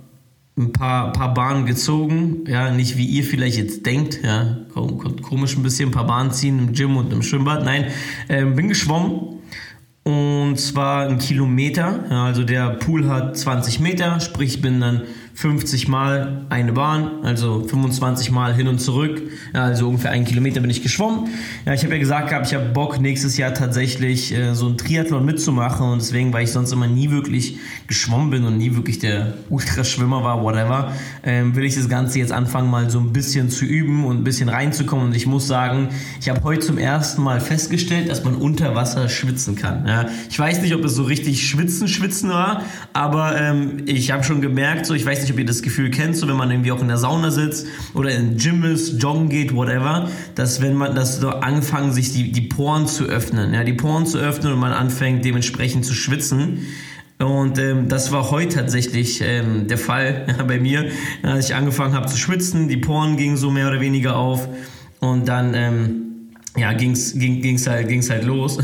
ein 0.56 0.72
paar, 0.72 1.12
paar 1.12 1.34
Bahnen 1.34 1.66
gezogen. 1.66 2.44
Ja, 2.46 2.70
nicht 2.70 2.96
wie 2.96 3.06
ihr 3.06 3.24
vielleicht 3.24 3.56
jetzt 3.56 3.84
denkt. 3.84 4.20
Ja, 4.22 4.58
komisch 5.22 5.56
ein 5.56 5.62
bisschen 5.62 5.88
ein 5.88 5.92
paar 5.92 6.06
Bahnen 6.06 6.30
ziehen 6.30 6.58
im 6.58 6.72
Gym 6.72 6.96
und 6.96 7.12
im 7.12 7.22
Schwimmbad. 7.22 7.64
Nein, 7.64 7.86
ähm, 8.28 8.54
bin 8.54 8.68
geschwommen. 8.68 9.40
Und 10.04 10.60
zwar 10.60 11.08
ein 11.08 11.18
Kilometer. 11.18 12.04
Ja, 12.10 12.24
also 12.26 12.44
der 12.44 12.70
Pool 12.70 13.08
hat 13.08 13.36
20 13.36 13.80
Meter, 13.80 14.20
sprich 14.20 14.56
ich 14.56 14.62
bin 14.62 14.80
dann 14.80 15.02
50 15.34 15.88
Mal 15.88 16.46
eine 16.48 16.72
Bahn, 16.72 17.24
also 17.24 17.64
25 17.66 18.30
Mal 18.30 18.54
hin 18.54 18.68
und 18.68 18.78
zurück, 18.78 19.20
also 19.52 19.88
ungefähr 19.88 20.12
einen 20.12 20.24
Kilometer 20.24 20.60
bin 20.60 20.70
ich 20.70 20.82
geschwommen. 20.82 21.28
Ja, 21.66 21.74
ich 21.74 21.82
habe 21.82 21.94
ja 21.94 21.98
gesagt 21.98 22.28
gehabt, 22.28 22.46
ich 22.46 22.54
habe 22.54 22.66
Bock 22.66 23.00
nächstes 23.00 23.36
Jahr 23.36 23.52
tatsächlich 23.52 24.32
äh, 24.32 24.54
so 24.54 24.68
ein 24.68 24.78
Triathlon 24.78 25.24
mitzumachen 25.24 25.88
und 25.88 26.00
deswegen, 26.00 26.32
weil 26.32 26.44
ich 26.44 26.52
sonst 26.52 26.70
immer 26.70 26.86
nie 26.86 27.10
wirklich 27.10 27.58
geschwommen 27.88 28.30
bin 28.30 28.44
und 28.44 28.58
nie 28.58 28.76
wirklich 28.76 29.00
der 29.00 29.34
Ultraschwimmer 29.50 30.22
war, 30.22 30.40
whatever, 30.40 30.92
ähm, 31.24 31.56
will 31.56 31.64
ich 31.64 31.74
das 31.74 31.88
Ganze 31.88 32.20
jetzt 32.20 32.32
anfangen 32.32 32.70
mal 32.70 32.88
so 32.88 33.00
ein 33.00 33.12
bisschen 33.12 33.50
zu 33.50 33.64
üben 33.64 34.04
und 34.04 34.18
ein 34.18 34.24
bisschen 34.24 34.48
reinzukommen 34.48 35.06
und 35.06 35.16
ich 35.16 35.26
muss 35.26 35.48
sagen, 35.48 35.88
ich 36.20 36.28
habe 36.28 36.44
heute 36.44 36.60
zum 36.60 36.78
ersten 36.78 37.22
Mal 37.22 37.40
festgestellt, 37.40 38.08
dass 38.08 38.22
man 38.22 38.36
unter 38.36 38.76
Wasser 38.76 39.08
schwitzen 39.08 39.56
kann. 39.56 39.84
Ja, 39.88 40.06
ich 40.30 40.38
weiß 40.38 40.62
nicht, 40.62 40.74
ob 40.76 40.84
es 40.84 40.94
so 40.94 41.02
richtig 41.02 41.48
schwitzen, 41.48 41.88
schwitzen 41.88 42.30
war, 42.30 42.62
aber 42.92 43.36
ähm, 43.36 43.82
ich 43.86 44.12
habe 44.12 44.22
schon 44.22 44.40
gemerkt, 44.40 44.86
so 44.86 44.94
ich 44.94 45.04
weiß 45.04 45.23
nicht, 45.24 45.32
ob 45.32 45.38
ihr 45.38 45.46
das 45.46 45.62
Gefühl 45.62 45.90
kennt, 45.90 46.16
so 46.16 46.28
wenn 46.28 46.36
man 46.36 46.50
irgendwie 46.50 46.72
auch 46.72 46.80
in 46.80 46.88
der 46.88 46.98
Sauna 46.98 47.30
sitzt 47.30 47.66
oder 47.94 48.10
im 48.10 48.36
Gym 48.36 48.64
ist, 48.64 49.02
joggen 49.02 49.28
geht, 49.28 49.54
whatever, 49.54 50.08
dass 50.34 50.60
wenn 50.60 50.74
man 50.74 50.94
das 50.94 51.20
so 51.20 51.30
anfangen, 51.30 51.92
sich 51.92 52.12
die, 52.12 52.30
die 52.30 52.42
Poren 52.42 52.86
zu 52.86 53.04
öffnen, 53.04 53.52
ja, 53.52 53.64
die 53.64 53.72
Poren 53.72 54.06
zu 54.06 54.18
öffnen 54.18 54.52
und 54.52 54.60
man 54.60 54.72
anfängt 54.72 55.24
dementsprechend 55.24 55.84
zu 55.84 55.94
schwitzen. 55.94 56.66
Und 57.18 57.58
ähm, 57.58 57.88
das 57.88 58.12
war 58.12 58.30
heute 58.30 58.56
tatsächlich 58.56 59.22
ähm, 59.24 59.68
der 59.68 59.78
Fall 59.78 60.26
ja, 60.38 60.44
bei 60.44 60.58
mir, 60.58 60.90
als 61.22 61.48
ich 61.48 61.54
angefangen 61.54 61.94
habe 61.94 62.06
zu 62.06 62.18
schwitzen, 62.18 62.68
die 62.68 62.76
Poren 62.76 63.16
gingen 63.16 63.36
so 63.36 63.50
mehr 63.50 63.68
oder 63.68 63.80
weniger 63.80 64.16
auf 64.16 64.48
und 65.00 65.28
dann 65.28 65.54
ähm, 65.54 66.04
ja, 66.56 66.72
ging's, 66.72 67.14
ging, 67.14 67.42
ging's 67.42 67.66
halt, 67.66 67.88
ging's 67.88 68.10
halt 68.10 68.24
los. 68.24 68.58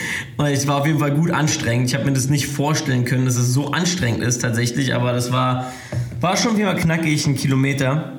es 0.38 0.66
war 0.66 0.80
auf 0.80 0.86
jeden 0.86 0.98
Fall 0.98 1.12
gut 1.12 1.30
anstrengend. 1.30 1.88
Ich 1.88 1.94
habe 1.94 2.04
mir 2.04 2.12
das 2.12 2.28
nicht 2.28 2.48
vorstellen 2.48 3.04
können, 3.04 3.24
dass 3.24 3.36
es 3.36 3.52
so 3.52 3.70
anstrengend 3.70 4.22
ist 4.22 4.42
tatsächlich, 4.42 4.94
aber 4.94 5.12
das 5.12 5.30
war, 5.30 5.72
war 6.20 6.36
schon 6.36 6.56
wieder 6.56 6.74
knackig, 6.74 7.26
ein 7.26 7.36
Kilometer. 7.36 8.12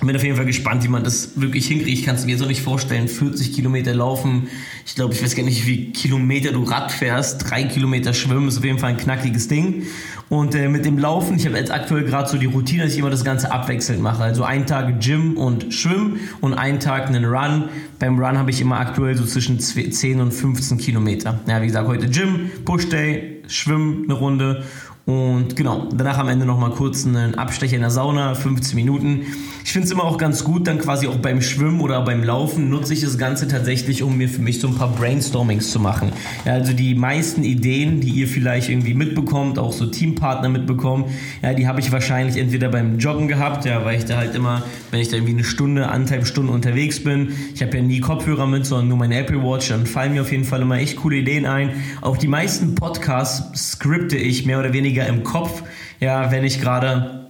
Bin 0.00 0.14
auf 0.14 0.22
jeden 0.22 0.36
Fall 0.36 0.46
gespannt, 0.46 0.84
wie 0.84 0.88
man 0.88 1.02
das 1.02 1.40
wirklich 1.40 1.66
hinkriegt. 1.66 1.98
Ich 1.98 2.04
kann 2.04 2.14
es 2.14 2.24
mir 2.24 2.38
so 2.38 2.44
nicht 2.44 2.62
vorstellen. 2.62 3.08
40 3.08 3.52
Kilometer 3.52 3.92
laufen. 3.94 4.46
Ich 4.86 4.94
glaube, 4.94 5.12
ich 5.12 5.20
weiß 5.20 5.34
gar 5.34 5.42
nicht, 5.42 5.66
wie 5.66 5.90
Kilometer 5.90 6.52
du 6.52 6.62
Rad 6.62 6.92
fährst. 6.92 7.50
Drei 7.50 7.64
Kilometer 7.64 8.14
schwimmen 8.14 8.46
ist 8.46 8.58
auf 8.58 8.64
jeden 8.64 8.78
Fall 8.78 8.90
ein 8.90 8.96
knackiges 8.96 9.48
Ding. 9.48 9.86
Und 10.28 10.54
äh, 10.54 10.68
mit 10.68 10.84
dem 10.84 10.98
Laufen, 10.98 11.36
ich 11.36 11.46
habe 11.46 11.56
jetzt 11.56 11.72
aktuell 11.72 12.04
gerade 12.04 12.28
so 12.28 12.38
die 12.38 12.46
Routine, 12.46 12.84
dass 12.84 12.92
ich 12.92 12.98
immer 13.00 13.10
das 13.10 13.24
Ganze 13.24 13.50
abwechselnd 13.50 14.00
mache. 14.00 14.22
Also 14.22 14.44
einen 14.44 14.66
Tag 14.66 15.00
Gym 15.00 15.36
und 15.36 15.74
Schwimmen 15.74 16.20
und 16.40 16.54
einen 16.54 16.78
Tag 16.78 17.08
einen 17.08 17.24
Run. 17.24 17.68
Beim 17.98 18.20
Run 18.20 18.38
habe 18.38 18.50
ich 18.52 18.60
immer 18.60 18.78
aktuell 18.78 19.16
so 19.16 19.24
zwischen 19.24 19.58
10 19.58 20.20
und 20.20 20.30
15 20.32 20.78
Kilometer. 20.78 21.40
Ja, 21.48 21.60
wie 21.60 21.66
gesagt, 21.66 21.88
heute 21.88 22.08
Gym, 22.08 22.50
Push 22.64 22.88
Day, 22.88 23.42
Schwimmen 23.48 24.04
eine 24.04 24.14
Runde 24.14 24.64
und 25.08 25.56
genau, 25.56 25.88
danach 25.96 26.18
am 26.18 26.28
Ende 26.28 26.44
nochmal 26.44 26.68
kurz 26.68 27.06
einen 27.06 27.34
Abstecher 27.36 27.76
in 27.76 27.80
der 27.80 27.88
Sauna, 27.88 28.34
15 28.34 28.76
Minuten. 28.76 29.22
Ich 29.64 29.72
finde 29.72 29.86
es 29.86 29.90
immer 29.90 30.04
auch 30.04 30.18
ganz 30.18 30.44
gut, 30.44 30.66
dann 30.66 30.78
quasi 30.78 31.06
auch 31.08 31.16
beim 31.16 31.40
Schwimmen 31.40 31.80
oder 31.80 32.02
beim 32.02 32.22
Laufen 32.22 32.68
nutze 32.68 32.92
ich 32.92 33.00
das 33.00 33.16
Ganze 33.16 33.48
tatsächlich, 33.48 34.02
um 34.02 34.18
mir 34.18 34.28
für 34.28 34.42
mich 34.42 34.60
so 34.60 34.68
ein 34.68 34.74
paar 34.74 34.94
Brainstormings 34.94 35.70
zu 35.70 35.80
machen. 35.80 36.12
Ja, 36.44 36.52
also 36.52 36.74
die 36.74 36.94
meisten 36.94 37.42
Ideen, 37.42 38.02
die 38.02 38.10
ihr 38.10 38.28
vielleicht 38.28 38.68
irgendwie 38.68 38.92
mitbekommt, 38.92 39.58
auch 39.58 39.72
so 39.72 39.86
Teampartner 39.86 40.50
mitbekommt, 40.50 41.06
ja, 41.42 41.54
die 41.54 41.66
habe 41.66 41.80
ich 41.80 41.90
wahrscheinlich 41.90 42.36
entweder 42.36 42.68
beim 42.68 42.98
Joggen 42.98 43.28
gehabt, 43.28 43.64
ja, 43.64 43.86
weil 43.86 43.96
ich 43.96 44.04
da 44.04 44.18
halt 44.18 44.34
immer, 44.34 44.62
wenn 44.90 45.00
ich 45.00 45.08
da 45.08 45.16
irgendwie 45.16 45.32
eine 45.32 45.44
Stunde, 45.44 45.88
anderthalb 45.88 46.26
Stunden 46.26 46.52
unterwegs 46.52 47.02
bin, 47.02 47.32
ich 47.54 47.62
habe 47.62 47.74
ja 47.74 47.82
nie 47.82 48.00
Kopfhörer 48.00 48.46
mit, 48.46 48.66
sondern 48.66 48.88
nur 48.88 48.98
meine 48.98 49.16
Apple 49.16 49.42
Watch, 49.42 49.68
dann 49.68 49.86
fallen 49.86 50.12
mir 50.12 50.20
auf 50.20 50.32
jeden 50.32 50.44
Fall 50.44 50.60
immer 50.60 50.76
echt 50.76 50.96
coole 50.96 51.16
Ideen 51.16 51.46
ein. 51.46 51.70
Auch 52.02 52.18
die 52.18 52.28
meisten 52.28 52.74
Podcasts 52.74 53.72
skripte 53.72 54.18
ich 54.18 54.44
mehr 54.44 54.58
oder 54.58 54.74
weniger 54.74 54.97
weniger 54.98 55.06
im 55.06 55.24
Kopf. 55.24 55.62
Ja, 56.00 56.30
wenn 56.30 56.44
ich 56.44 56.60
gerade 56.60 57.26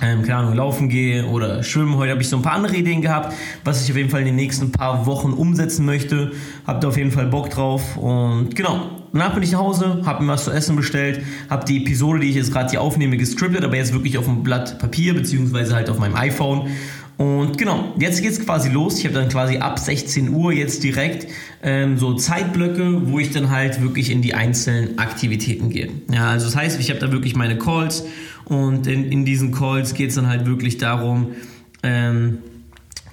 ähm, 0.00 0.22
keine 0.22 0.36
Ahnung, 0.36 0.54
laufen 0.54 0.88
gehe 0.88 1.26
oder 1.26 1.62
schwimmen. 1.64 1.96
Heute 1.96 2.12
habe 2.12 2.22
ich 2.22 2.28
so 2.28 2.36
ein 2.36 2.42
paar 2.42 2.52
andere 2.52 2.76
Ideen 2.76 3.02
gehabt, 3.02 3.34
was 3.64 3.82
ich 3.82 3.90
auf 3.90 3.96
jeden 3.96 4.10
Fall 4.10 4.20
in 4.20 4.26
den 4.26 4.36
nächsten 4.36 4.70
paar 4.70 5.06
Wochen 5.06 5.32
umsetzen 5.32 5.84
möchte. 5.84 6.32
Habt 6.66 6.84
da 6.84 6.88
auf 6.88 6.96
jeden 6.96 7.10
Fall 7.10 7.26
Bock 7.26 7.50
drauf 7.50 7.96
und 7.96 8.54
genau. 8.54 8.90
Danach 9.10 9.32
bin 9.32 9.42
ich 9.42 9.52
nach 9.52 9.60
Hause, 9.60 10.02
habe 10.04 10.22
mir 10.22 10.32
was 10.32 10.44
zu 10.44 10.50
essen 10.50 10.76
bestellt, 10.76 11.24
habe 11.48 11.64
die 11.64 11.82
Episode, 11.82 12.20
die 12.20 12.28
ich 12.28 12.36
jetzt 12.36 12.52
gerade 12.52 12.68
hier 12.68 12.82
aufnehme, 12.82 13.16
gescriptet, 13.16 13.64
aber 13.64 13.74
jetzt 13.74 13.94
wirklich 13.94 14.18
auf 14.18 14.28
einem 14.28 14.42
Blatt 14.42 14.78
Papier 14.78 15.14
beziehungsweise 15.14 15.74
halt 15.74 15.88
auf 15.88 15.98
meinem 15.98 16.14
iPhone 16.14 16.68
und 17.18 17.58
genau, 17.58 17.94
jetzt 17.98 18.22
geht 18.22 18.30
es 18.30 18.44
quasi 18.44 18.68
los. 18.68 19.00
Ich 19.00 19.04
habe 19.04 19.14
dann 19.14 19.28
quasi 19.28 19.58
ab 19.58 19.80
16 19.80 20.28
Uhr 20.32 20.52
jetzt 20.52 20.84
direkt 20.84 21.26
ähm, 21.62 21.98
so 21.98 22.14
Zeitblöcke, 22.14 23.08
wo 23.08 23.18
ich 23.18 23.30
dann 23.32 23.50
halt 23.50 23.82
wirklich 23.82 24.10
in 24.10 24.22
die 24.22 24.34
einzelnen 24.34 24.98
Aktivitäten 24.98 25.70
gehe. 25.70 25.88
Ja, 26.12 26.30
also 26.30 26.46
das 26.46 26.56
heißt, 26.56 26.80
ich 26.80 26.90
habe 26.90 27.00
da 27.00 27.10
wirklich 27.12 27.34
meine 27.34 27.58
Calls 27.58 28.04
und 28.44 28.86
in, 28.86 29.10
in 29.10 29.24
diesen 29.24 29.52
Calls 29.52 29.94
geht 29.94 30.10
es 30.10 30.14
dann 30.14 30.28
halt 30.28 30.46
wirklich 30.46 30.78
darum, 30.78 31.32
ähm, 31.82 32.38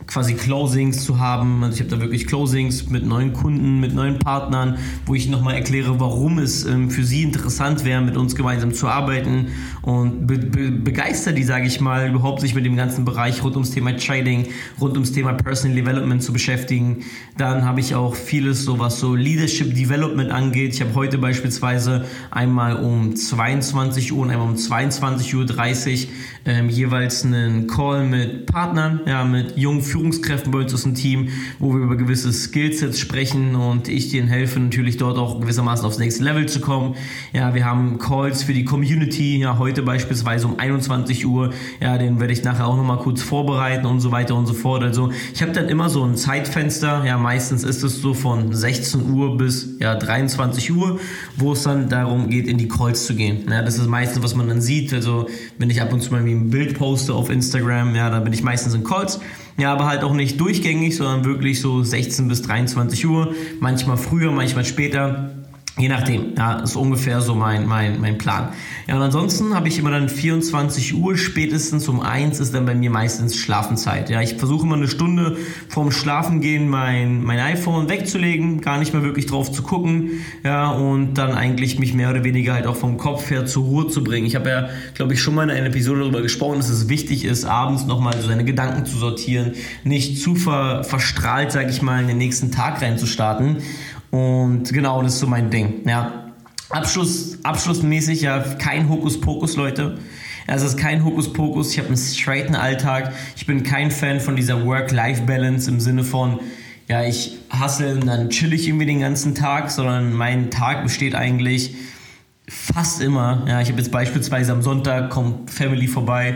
quasi 0.08 0.36
Closings 0.36 1.04
zu 1.04 1.20
haben. 1.20 1.64
Also 1.64 1.76
ich 1.76 1.82
habe 1.82 1.90
da 1.90 2.02
wirklich 2.02 2.28
Closings 2.28 2.90
mit 2.90 3.06
neuen 3.06 3.34
Kunden, 3.34 3.80
mit 3.80 3.94
neuen 3.94 4.20
Partnern, 4.20 4.78
wo 5.06 5.16
ich 5.16 5.28
nochmal 5.30 5.56
erkläre, 5.56 6.00
warum 6.00 6.40
es 6.40 6.66
ähm, 6.66 6.90
für 6.90 7.04
sie 7.04 7.24
interessant 7.24 7.86
wäre, 7.86 8.02
mit 8.02 8.18
uns 8.18 8.36
gemeinsam 8.36 8.74
zu 8.74 8.88
arbeiten 8.88 9.48
und 9.82 10.28
be 10.28 10.38
be 10.38 10.72
begeistert 10.72 11.38
die, 11.38 11.44
sage 11.44 11.68
ich 11.68 11.82
mal, 11.82 12.10
überhaupt 12.10 12.42
sich 12.42 12.56
mit 12.56 12.66
dem 12.66 12.76
ganzen 12.76 13.06
Bereich 13.06 13.44
rund 13.44 13.56
ums 13.56 13.72
Thema 13.72 13.96
Trading, 13.98 14.48
rund 14.80 14.94
ums 14.94 15.12
Thema 15.12 15.34
Personal 15.34 15.76
Development 15.76 16.22
zu 16.22 16.34
beschäftigen. 16.34 17.04
Dann 17.38 17.66
habe 17.66 17.80
ich 17.80 17.96
auch 17.96 18.16
vieles, 18.16 18.66
so 18.66 18.80
was 18.80 19.00
so 19.00 19.16
Leadership 19.16 19.74
Development 19.76 20.32
angeht. 20.32 20.74
Ich 20.74 20.82
habe 20.82 20.94
heute 20.96 21.18
beispielsweise 21.18 22.06
einmal 22.32 22.78
um 22.78 23.16
22 23.16 24.14
Uhr 24.14 24.24
und 24.24 24.32
einmal 24.32 24.48
um 24.48 24.56
22.30 24.56 25.36
Uhr 25.36 26.10
ähm, 26.46 26.70
jeweils 26.70 27.26
einen 27.26 27.68
Call 27.68 28.06
mit 28.06 28.46
Partnern, 28.46 29.02
ja, 29.06 29.24
mit 29.24 29.58
jungen 29.58 29.82
Führungskräften 29.82 30.52
bei 30.52 30.60
uns 30.60 30.74
aus 30.74 30.84
dem 30.84 30.94
Team, 30.94 31.30
wo 31.60 31.74
wir 31.74 31.82
über 31.82 31.96
gewisse 31.96 32.32
Skillsets 32.32 33.00
sprechen 33.00 33.56
und 33.56 33.88
ich 33.88 34.12
denen 34.12 34.28
helfe 34.28 34.60
natürlich 34.60 34.98
dort 34.98 35.18
auch 35.18 35.42
gewissermaßen 35.42 35.86
aufs 35.86 35.98
nächste 35.98 36.24
Level 36.24 36.46
zu 36.48 36.62
kommen. 36.62 36.96
Ja, 37.34 37.56
wir 37.56 37.66
haben 37.66 37.98
Calls 37.98 38.44
für 38.44 38.54
die 38.54 38.64
Community, 38.64 39.40
ja, 39.40 39.58
heute 39.58 39.82
beispielsweise 39.82 40.48
um 40.48 40.60
21 40.60 41.26
Uhr, 41.26 41.54
ja, 41.82 41.98
den 41.98 42.20
werde 42.20 42.34
ich 42.34 42.44
nachher 42.44 42.68
auch 42.68 42.78
nochmal 42.78 42.98
kurz 42.98 43.22
vorbereiten 43.22 43.86
und 43.86 44.00
so 44.00 44.12
weiter 44.12 44.36
und 44.36 44.46
so 44.46 44.54
fort. 44.54 44.84
Also 44.84 45.12
ich 45.34 45.42
habe 45.42 45.52
dann 45.52 45.68
immer 45.68 45.90
so 45.90 46.04
ein 46.04 46.16
Zeitfenster, 46.16 47.04
ja, 47.06 47.18
meistens 47.18 47.64
ist 47.64 47.84
es 47.84 48.02
so 48.02 48.14
von 48.14 48.54
16 48.54 49.12
Uhr 49.12 49.38
bis 49.38 49.78
ja, 49.80 49.96
23 49.96 50.72
Uhr, 50.72 51.00
wo 51.38 51.54
es 51.54 51.64
dann 51.64 51.90
darum 51.90 52.30
geht, 52.30 52.48
in 52.48 52.58
die 52.58 52.68
Calls 52.68 53.06
zu 53.06 53.16
gehen. 53.16 53.46
Ja, 53.50 53.64
das 53.64 53.80
ist 53.80 53.88
meistens, 53.88 54.24
was 54.24 54.36
man 54.36 54.48
dann 54.48 54.62
sieht. 54.62 54.94
Also 54.94 55.28
wenn 55.58 55.70
ich 55.70 55.82
ab 55.82 55.92
und 55.92 56.02
zu 56.02 56.12
mal 56.12 56.35
ein 56.36 56.50
Bild 56.50 56.78
poste 56.78 57.14
auf 57.14 57.30
Instagram, 57.30 57.96
ja, 57.96 58.10
dann 58.10 58.24
bin 58.24 58.34
ich 58.34 58.44
meistens 58.44 58.74
in 58.74 58.84
Calls. 58.84 59.20
Ja, 59.58 59.72
aber 59.72 59.86
halt 59.86 60.04
auch 60.04 60.14
nicht 60.14 60.40
durchgängig, 60.40 60.98
sondern 60.98 61.24
wirklich 61.24 61.62
so 61.62 61.82
16 61.82 62.28
bis 62.28 62.42
23 62.42 63.06
Uhr. 63.08 63.34
Manchmal 63.60 63.98
früher, 63.98 64.32
manchmal 64.32 64.66
später. 64.66 65.32
Je 65.78 65.90
nachdem, 65.90 66.36
ja, 66.38 66.60
ist 66.60 66.78
ungefähr 66.78 67.20
so 67.20 67.36
mein, 67.36 67.68
mein, 67.68 68.00
mein 68.00 68.18
Plan. 68.18 68.48
Ja, 68.88 68.96
und 68.96 69.02
ansonsten 69.02 69.54
habe 69.54 69.68
ich 69.68 69.78
immer 69.78 69.92
dann 69.92 70.08
24 70.08 70.96
Uhr, 70.96 71.18
spätestens 71.18 71.90
um 71.90 72.00
1 72.00 72.40
ist 72.40 72.54
dann 72.54 72.66
bei 72.66 72.74
mir 72.74 72.90
meistens 72.90 73.36
Schlafenzeit. 73.36 74.10
Ja, 74.10 74.22
ich 74.22 74.36
versuche 74.36 74.66
immer 74.66 74.78
eine 74.78 74.88
Stunde 74.88 75.36
vorm 75.68 75.92
Schlafengehen 75.92 76.70
mein, 76.70 77.22
mein 77.26 77.40
iPhone 77.40 77.90
wegzulegen, 77.90 78.62
gar 78.62 78.78
nicht 78.78 78.94
mehr 78.94 79.04
wirklich 79.04 79.26
drauf 79.26 79.52
zu 79.52 79.64
gucken, 79.64 80.24
ja, 80.46 80.72
und 80.72 81.16
dann 81.16 81.34
eigentlich 81.34 81.78
mich 81.78 81.94
mehr 81.94 82.10
oder 82.10 82.24
weniger 82.24 82.54
halt 82.54 82.68
auch 82.68 82.78
vom 82.78 82.96
Kopf 82.96 83.30
her 83.30 83.46
zur 83.46 83.66
Ruhe 83.66 83.88
zu 83.90 84.02
bringen. 84.02 84.26
Ich 84.26 84.36
habe 84.36 84.50
ja, 84.50 84.70
glaube 84.94 85.14
ich, 85.14 85.22
schon 85.22 85.36
mal 85.36 85.44
in 85.44 85.50
einer 85.50 85.68
Episode 85.68 86.00
darüber 86.00 86.22
gesprochen, 86.22 86.60
dass 86.60 86.70
es 86.70 86.88
wichtig 86.88 87.26
ist, 87.26 87.44
abends 87.44 87.86
nochmal 87.86 88.14
so 88.22 88.30
seine 88.30 88.46
Gedanken 88.46 88.86
zu 88.86 88.96
sortieren, 88.98 89.56
nicht 89.84 90.22
zu 90.22 90.36
ver, 90.36 90.86
verstrahlt, 90.86 91.52
sage 91.52 91.70
ich 91.70 91.82
mal, 91.82 92.00
in 92.00 92.08
den 92.08 92.18
nächsten 92.18 92.50
Tag 92.50 92.82
reinzustarten. 92.82 93.58
Und 94.16 94.72
genau, 94.72 95.02
das 95.02 95.16
ist 95.16 95.20
so 95.20 95.28
mein 95.28 95.50
Ding. 95.50 95.86
Ja. 95.86 96.32
Abschluss, 96.70 97.38
abschlussmäßig 97.44 98.22
ja 98.22 98.40
kein 98.40 98.88
Hokuspokus, 98.90 99.58
Leute. 99.58 99.98
Es 100.48 100.64
ist 100.64 100.78
kein 100.78 101.04
Hokuspokus. 101.04 101.72
Ich 101.72 101.80
habe 101.80 101.90
einen 101.90 101.98
straighten 101.98 102.56
Alltag. 102.56 103.12
Ich 103.36 103.46
bin 103.46 103.64
kein 103.64 103.92
Fan 103.92 104.22
von 104.22 104.38
dieser 104.38 104.66
Work-Life-Balance 104.66 105.70
im 105.70 105.82
Sinne 105.82 106.06
von, 106.06 106.40
ja, 106.88 107.04
ich 107.04 107.38
hustle 107.52 107.96
und 107.96 108.06
dann 108.06 108.30
chill 108.30 108.54
ich 108.54 108.68
irgendwie 108.68 108.86
den 108.86 109.02
ganzen 109.02 109.36
Tag, 109.36 109.70
sondern 109.70 110.14
mein 110.14 110.50
Tag 110.50 110.84
besteht 110.84 111.14
eigentlich 111.14 111.76
fast 112.48 113.02
immer. 113.02 113.44
Ja, 113.48 113.60
ich 113.60 113.68
habe 113.68 113.80
jetzt 113.80 113.92
beispielsweise 113.92 114.54
am 114.54 114.62
Sonntag 114.62 115.10
kommt 115.10 115.52
Family 115.52 115.88
vorbei 115.88 116.36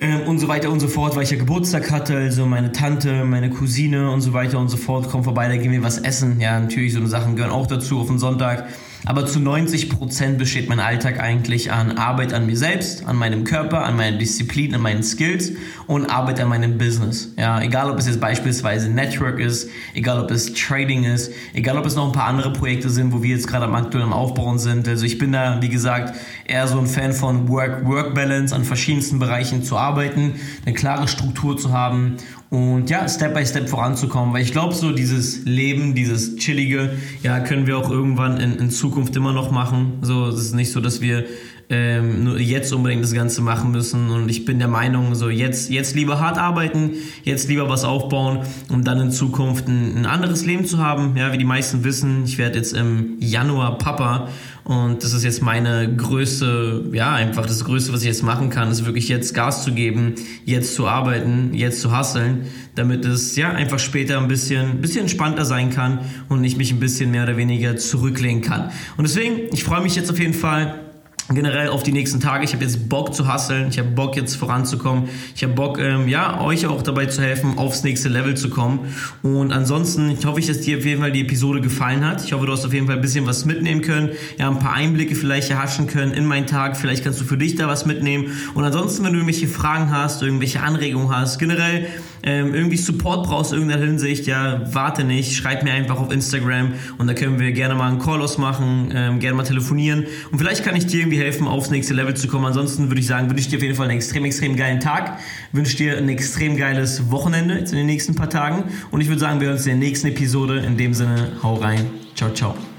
ähm, 0.00 0.22
und 0.22 0.38
so 0.38 0.48
weiter 0.48 0.70
und 0.70 0.80
so 0.80 0.88
fort, 0.88 1.16
weil 1.16 1.22
ich 1.22 1.30
ja 1.30 1.38
Geburtstag 1.38 1.90
hatte. 1.90 2.16
Also 2.16 2.46
meine 2.46 2.72
Tante, 2.72 3.24
meine 3.24 3.50
Cousine 3.50 4.10
und 4.10 4.20
so 4.20 4.32
weiter 4.32 4.58
und 4.58 4.68
so 4.68 4.76
fort 4.76 5.08
kommen 5.08 5.24
vorbei, 5.24 5.48
da 5.48 5.56
gehen 5.56 5.72
wir 5.72 5.82
was 5.82 5.98
essen. 5.98 6.40
Ja, 6.40 6.58
natürlich, 6.58 6.92
so 6.92 6.98
eine 6.98 7.08
Sachen 7.08 7.36
gehören 7.36 7.52
auch 7.52 7.66
dazu 7.66 8.00
auf 8.00 8.08
den 8.08 8.18
Sonntag. 8.18 8.68
Aber 9.08 9.24
zu 9.24 9.38
90 9.38 9.88
Prozent 9.88 10.36
besteht 10.36 10.68
mein 10.68 10.80
Alltag 10.80 11.20
eigentlich 11.20 11.70
an 11.70 11.96
Arbeit 11.96 12.32
an 12.32 12.44
mir 12.44 12.56
selbst, 12.56 13.06
an 13.06 13.14
meinem 13.14 13.44
Körper, 13.44 13.84
an 13.84 13.96
meiner 13.96 14.18
Disziplin, 14.18 14.74
an 14.74 14.82
meinen 14.82 15.04
Skills 15.04 15.52
und 15.86 16.06
Arbeit 16.06 16.40
an 16.40 16.48
meinem 16.48 16.76
Business. 16.76 17.32
Ja, 17.38 17.62
egal 17.62 17.88
ob 17.88 18.00
es 18.00 18.08
jetzt 18.08 18.20
beispielsweise 18.20 18.90
Network 18.90 19.38
ist, 19.38 19.70
egal 19.94 20.20
ob 20.20 20.32
es 20.32 20.52
Trading 20.54 21.04
ist, 21.04 21.30
egal 21.54 21.78
ob 21.78 21.86
es 21.86 21.94
noch 21.94 22.06
ein 22.06 22.12
paar 22.12 22.26
andere 22.26 22.52
Projekte 22.52 22.90
sind, 22.90 23.12
wo 23.12 23.22
wir 23.22 23.30
jetzt 23.30 23.46
gerade 23.46 23.66
am 23.66 23.76
aktuellen 23.76 24.12
Aufbauen 24.12 24.58
sind. 24.58 24.88
Also 24.88 25.06
ich 25.06 25.18
bin 25.18 25.30
da, 25.30 25.62
wie 25.62 25.68
gesagt, 25.68 26.16
eher 26.44 26.66
so 26.66 26.80
ein 26.80 26.88
Fan 26.88 27.12
von 27.12 27.48
Work-Work-Balance, 27.48 28.52
an 28.52 28.64
verschiedensten 28.64 29.20
Bereichen 29.20 29.62
zu 29.62 29.76
arbeiten, 29.76 30.34
eine 30.64 30.74
klare 30.74 31.06
Struktur 31.06 31.56
zu 31.56 31.72
haben 31.72 32.16
und 32.50 32.88
ja, 32.90 33.08
Step 33.08 33.34
by 33.34 33.44
Step 33.44 33.68
voranzukommen, 33.68 34.32
weil 34.32 34.42
ich 34.42 34.52
glaube, 34.52 34.74
so 34.74 34.92
dieses 34.92 35.44
Leben, 35.44 35.94
dieses 35.94 36.36
Chillige, 36.36 36.90
ja, 37.22 37.40
können 37.40 37.66
wir 37.66 37.76
auch 37.76 37.90
irgendwann 37.90 38.38
in, 38.38 38.56
in 38.56 38.70
Zukunft 38.70 39.16
immer 39.16 39.32
noch 39.32 39.50
machen. 39.50 39.98
So, 40.02 40.26
es 40.26 40.36
ist 40.36 40.54
nicht 40.54 40.70
so, 40.70 40.80
dass 40.80 41.00
wir 41.00 41.24
ähm, 41.68 42.24
nur 42.24 42.38
jetzt 42.38 42.72
unbedingt 42.72 43.02
das 43.02 43.12
Ganze 43.12 43.42
machen 43.42 43.72
müssen. 43.72 44.10
Und 44.10 44.28
ich 44.28 44.44
bin 44.44 44.58
der 44.58 44.68
Meinung, 44.68 45.14
so 45.14 45.28
jetzt, 45.28 45.70
jetzt 45.70 45.94
lieber 45.94 46.20
hart 46.20 46.38
arbeiten, 46.38 46.92
jetzt 47.24 47.48
lieber 47.48 47.68
was 47.68 47.84
aufbauen, 47.84 48.40
um 48.68 48.84
dann 48.84 49.00
in 49.00 49.10
Zukunft 49.10 49.66
ein, 49.68 49.96
ein 49.96 50.06
anderes 50.06 50.46
Leben 50.46 50.64
zu 50.64 50.78
haben. 50.78 51.16
Ja, 51.16 51.32
wie 51.32 51.38
die 51.38 51.44
meisten 51.44 51.84
wissen, 51.84 52.24
ich 52.24 52.38
werde 52.38 52.58
jetzt 52.58 52.72
im 52.72 53.16
Januar 53.18 53.78
Papa 53.78 54.28
und 54.66 55.04
das 55.04 55.12
ist 55.12 55.22
jetzt 55.22 55.42
meine 55.42 55.94
größte, 55.94 56.86
ja, 56.92 57.14
einfach 57.14 57.46
das 57.46 57.64
Größte, 57.64 57.92
was 57.92 58.00
ich 58.00 58.08
jetzt 58.08 58.24
machen 58.24 58.50
kann, 58.50 58.68
ist 58.68 58.84
wirklich 58.84 59.08
jetzt 59.08 59.32
Gas 59.32 59.62
zu 59.62 59.72
geben, 59.72 60.16
jetzt 60.44 60.74
zu 60.74 60.88
arbeiten, 60.88 61.54
jetzt 61.54 61.80
zu 61.80 61.92
hasseln, 61.92 62.46
damit 62.74 63.04
es 63.04 63.36
ja 63.36 63.50
einfach 63.50 63.78
später 63.78 64.18
ein 64.18 64.26
bisschen, 64.26 64.80
bisschen 64.80 65.02
entspannter 65.02 65.44
sein 65.44 65.70
kann 65.70 66.00
und 66.28 66.42
ich 66.42 66.56
mich 66.56 66.72
ein 66.72 66.80
bisschen 66.80 67.12
mehr 67.12 67.22
oder 67.22 67.36
weniger 67.36 67.76
zurücklehnen 67.76 68.42
kann. 68.42 68.70
Und 68.96 69.04
deswegen, 69.06 69.52
ich 69.52 69.62
freue 69.62 69.82
mich 69.82 69.94
jetzt 69.94 70.10
auf 70.10 70.18
jeden 70.18 70.34
Fall 70.34 70.85
generell 71.28 71.68
auf 71.68 71.82
die 71.82 71.92
nächsten 71.92 72.20
Tage. 72.20 72.44
Ich 72.44 72.52
habe 72.52 72.62
jetzt 72.62 72.88
Bock 72.88 73.14
zu 73.14 73.26
hasseln, 73.26 73.68
ich 73.68 73.78
habe 73.78 73.88
Bock 73.88 74.16
jetzt 74.16 74.36
voranzukommen, 74.36 75.08
ich 75.34 75.42
habe 75.42 75.54
Bock, 75.54 75.78
ähm, 75.78 76.08
ja, 76.08 76.40
euch 76.40 76.66
auch 76.66 76.82
dabei 76.82 77.06
zu 77.06 77.20
helfen, 77.20 77.58
aufs 77.58 77.82
nächste 77.82 78.08
Level 78.08 78.36
zu 78.36 78.48
kommen. 78.48 78.94
Und 79.22 79.52
ansonsten 79.52 80.10
ich 80.10 80.24
hoffe 80.24 80.40
ich, 80.40 80.46
dass 80.46 80.60
dir 80.60 80.78
auf 80.78 80.84
jeden 80.84 81.00
Fall 81.00 81.12
die 81.12 81.22
Episode 81.22 81.60
gefallen 81.60 82.04
hat. 82.04 82.24
Ich 82.24 82.32
hoffe, 82.32 82.46
du 82.46 82.52
hast 82.52 82.64
auf 82.64 82.72
jeden 82.72 82.86
Fall 82.86 82.96
ein 82.96 83.02
bisschen 83.02 83.26
was 83.26 83.44
mitnehmen 83.44 83.82
können, 83.82 84.10
ja, 84.38 84.48
ein 84.48 84.58
paar 84.58 84.74
Einblicke 84.74 85.14
vielleicht 85.14 85.50
erhaschen 85.50 85.86
können 85.86 86.12
in 86.12 86.26
meinen 86.26 86.46
Tag. 86.46 86.76
Vielleicht 86.76 87.02
kannst 87.02 87.20
du 87.20 87.24
für 87.24 87.36
dich 87.36 87.56
da 87.56 87.66
was 87.66 87.86
mitnehmen. 87.86 88.32
Und 88.54 88.64
ansonsten, 88.64 89.04
wenn 89.04 89.12
du 89.12 89.18
irgendwelche 89.18 89.48
Fragen 89.48 89.90
hast, 89.90 90.22
irgendwelche 90.22 90.60
Anregungen 90.62 91.14
hast, 91.14 91.38
generell 91.38 91.88
ähm, 92.26 92.54
irgendwie 92.54 92.76
Support 92.76 93.26
brauchst 93.26 93.52
in 93.52 93.60
irgendeiner 93.60 93.86
Hinsicht, 93.86 94.26
ja, 94.26 94.62
warte 94.74 95.04
nicht, 95.04 95.34
schreib 95.34 95.62
mir 95.62 95.72
einfach 95.72 95.98
auf 95.98 96.12
Instagram 96.12 96.74
und 96.98 97.06
da 97.06 97.14
können 97.14 97.38
wir 97.38 97.52
gerne 97.52 97.74
mal 97.74 97.88
einen 97.88 97.98
Call 97.98 98.20
ausmachen, 98.20 98.92
ähm, 98.94 99.20
gerne 99.20 99.36
mal 99.36 99.44
telefonieren 99.44 100.04
und 100.30 100.38
vielleicht 100.38 100.62
kann 100.64 100.76
ich 100.76 100.86
dir 100.86 101.00
irgendwie 101.00 101.18
helfen, 101.18 101.46
aufs 101.48 101.70
nächste 101.70 101.94
Level 101.94 102.14
zu 102.14 102.28
kommen. 102.28 102.44
Ansonsten 102.44 102.88
würde 102.88 103.00
ich 103.00 103.06
sagen, 103.06 103.30
wünsche 103.30 103.42
ich 103.42 103.48
dir 103.48 103.56
auf 103.56 103.62
jeden 103.62 103.76
Fall 103.76 103.88
einen 103.88 103.96
extrem, 103.96 104.24
extrem 104.26 104.56
geilen 104.56 104.80
Tag, 104.80 105.18
wünsche 105.52 105.76
dir 105.76 105.96
ein 105.96 106.08
extrem 106.08 106.56
geiles 106.56 107.10
Wochenende 107.10 107.54
jetzt 107.54 107.72
in 107.72 107.78
den 107.78 107.86
nächsten 107.86 108.14
paar 108.14 108.28
Tagen 108.28 108.64
und 108.90 109.00
ich 109.00 109.08
würde 109.08 109.20
sagen, 109.20 109.40
wir 109.40 109.46
hören 109.46 109.56
uns 109.56 109.66
in 109.66 109.80
der 109.80 109.88
nächsten 109.88 110.08
Episode. 110.08 110.58
In 110.58 110.76
dem 110.76 110.94
Sinne, 110.94 111.32
hau 111.42 111.54
rein. 111.54 111.86
Ciao, 112.14 112.32
ciao. 112.32 112.75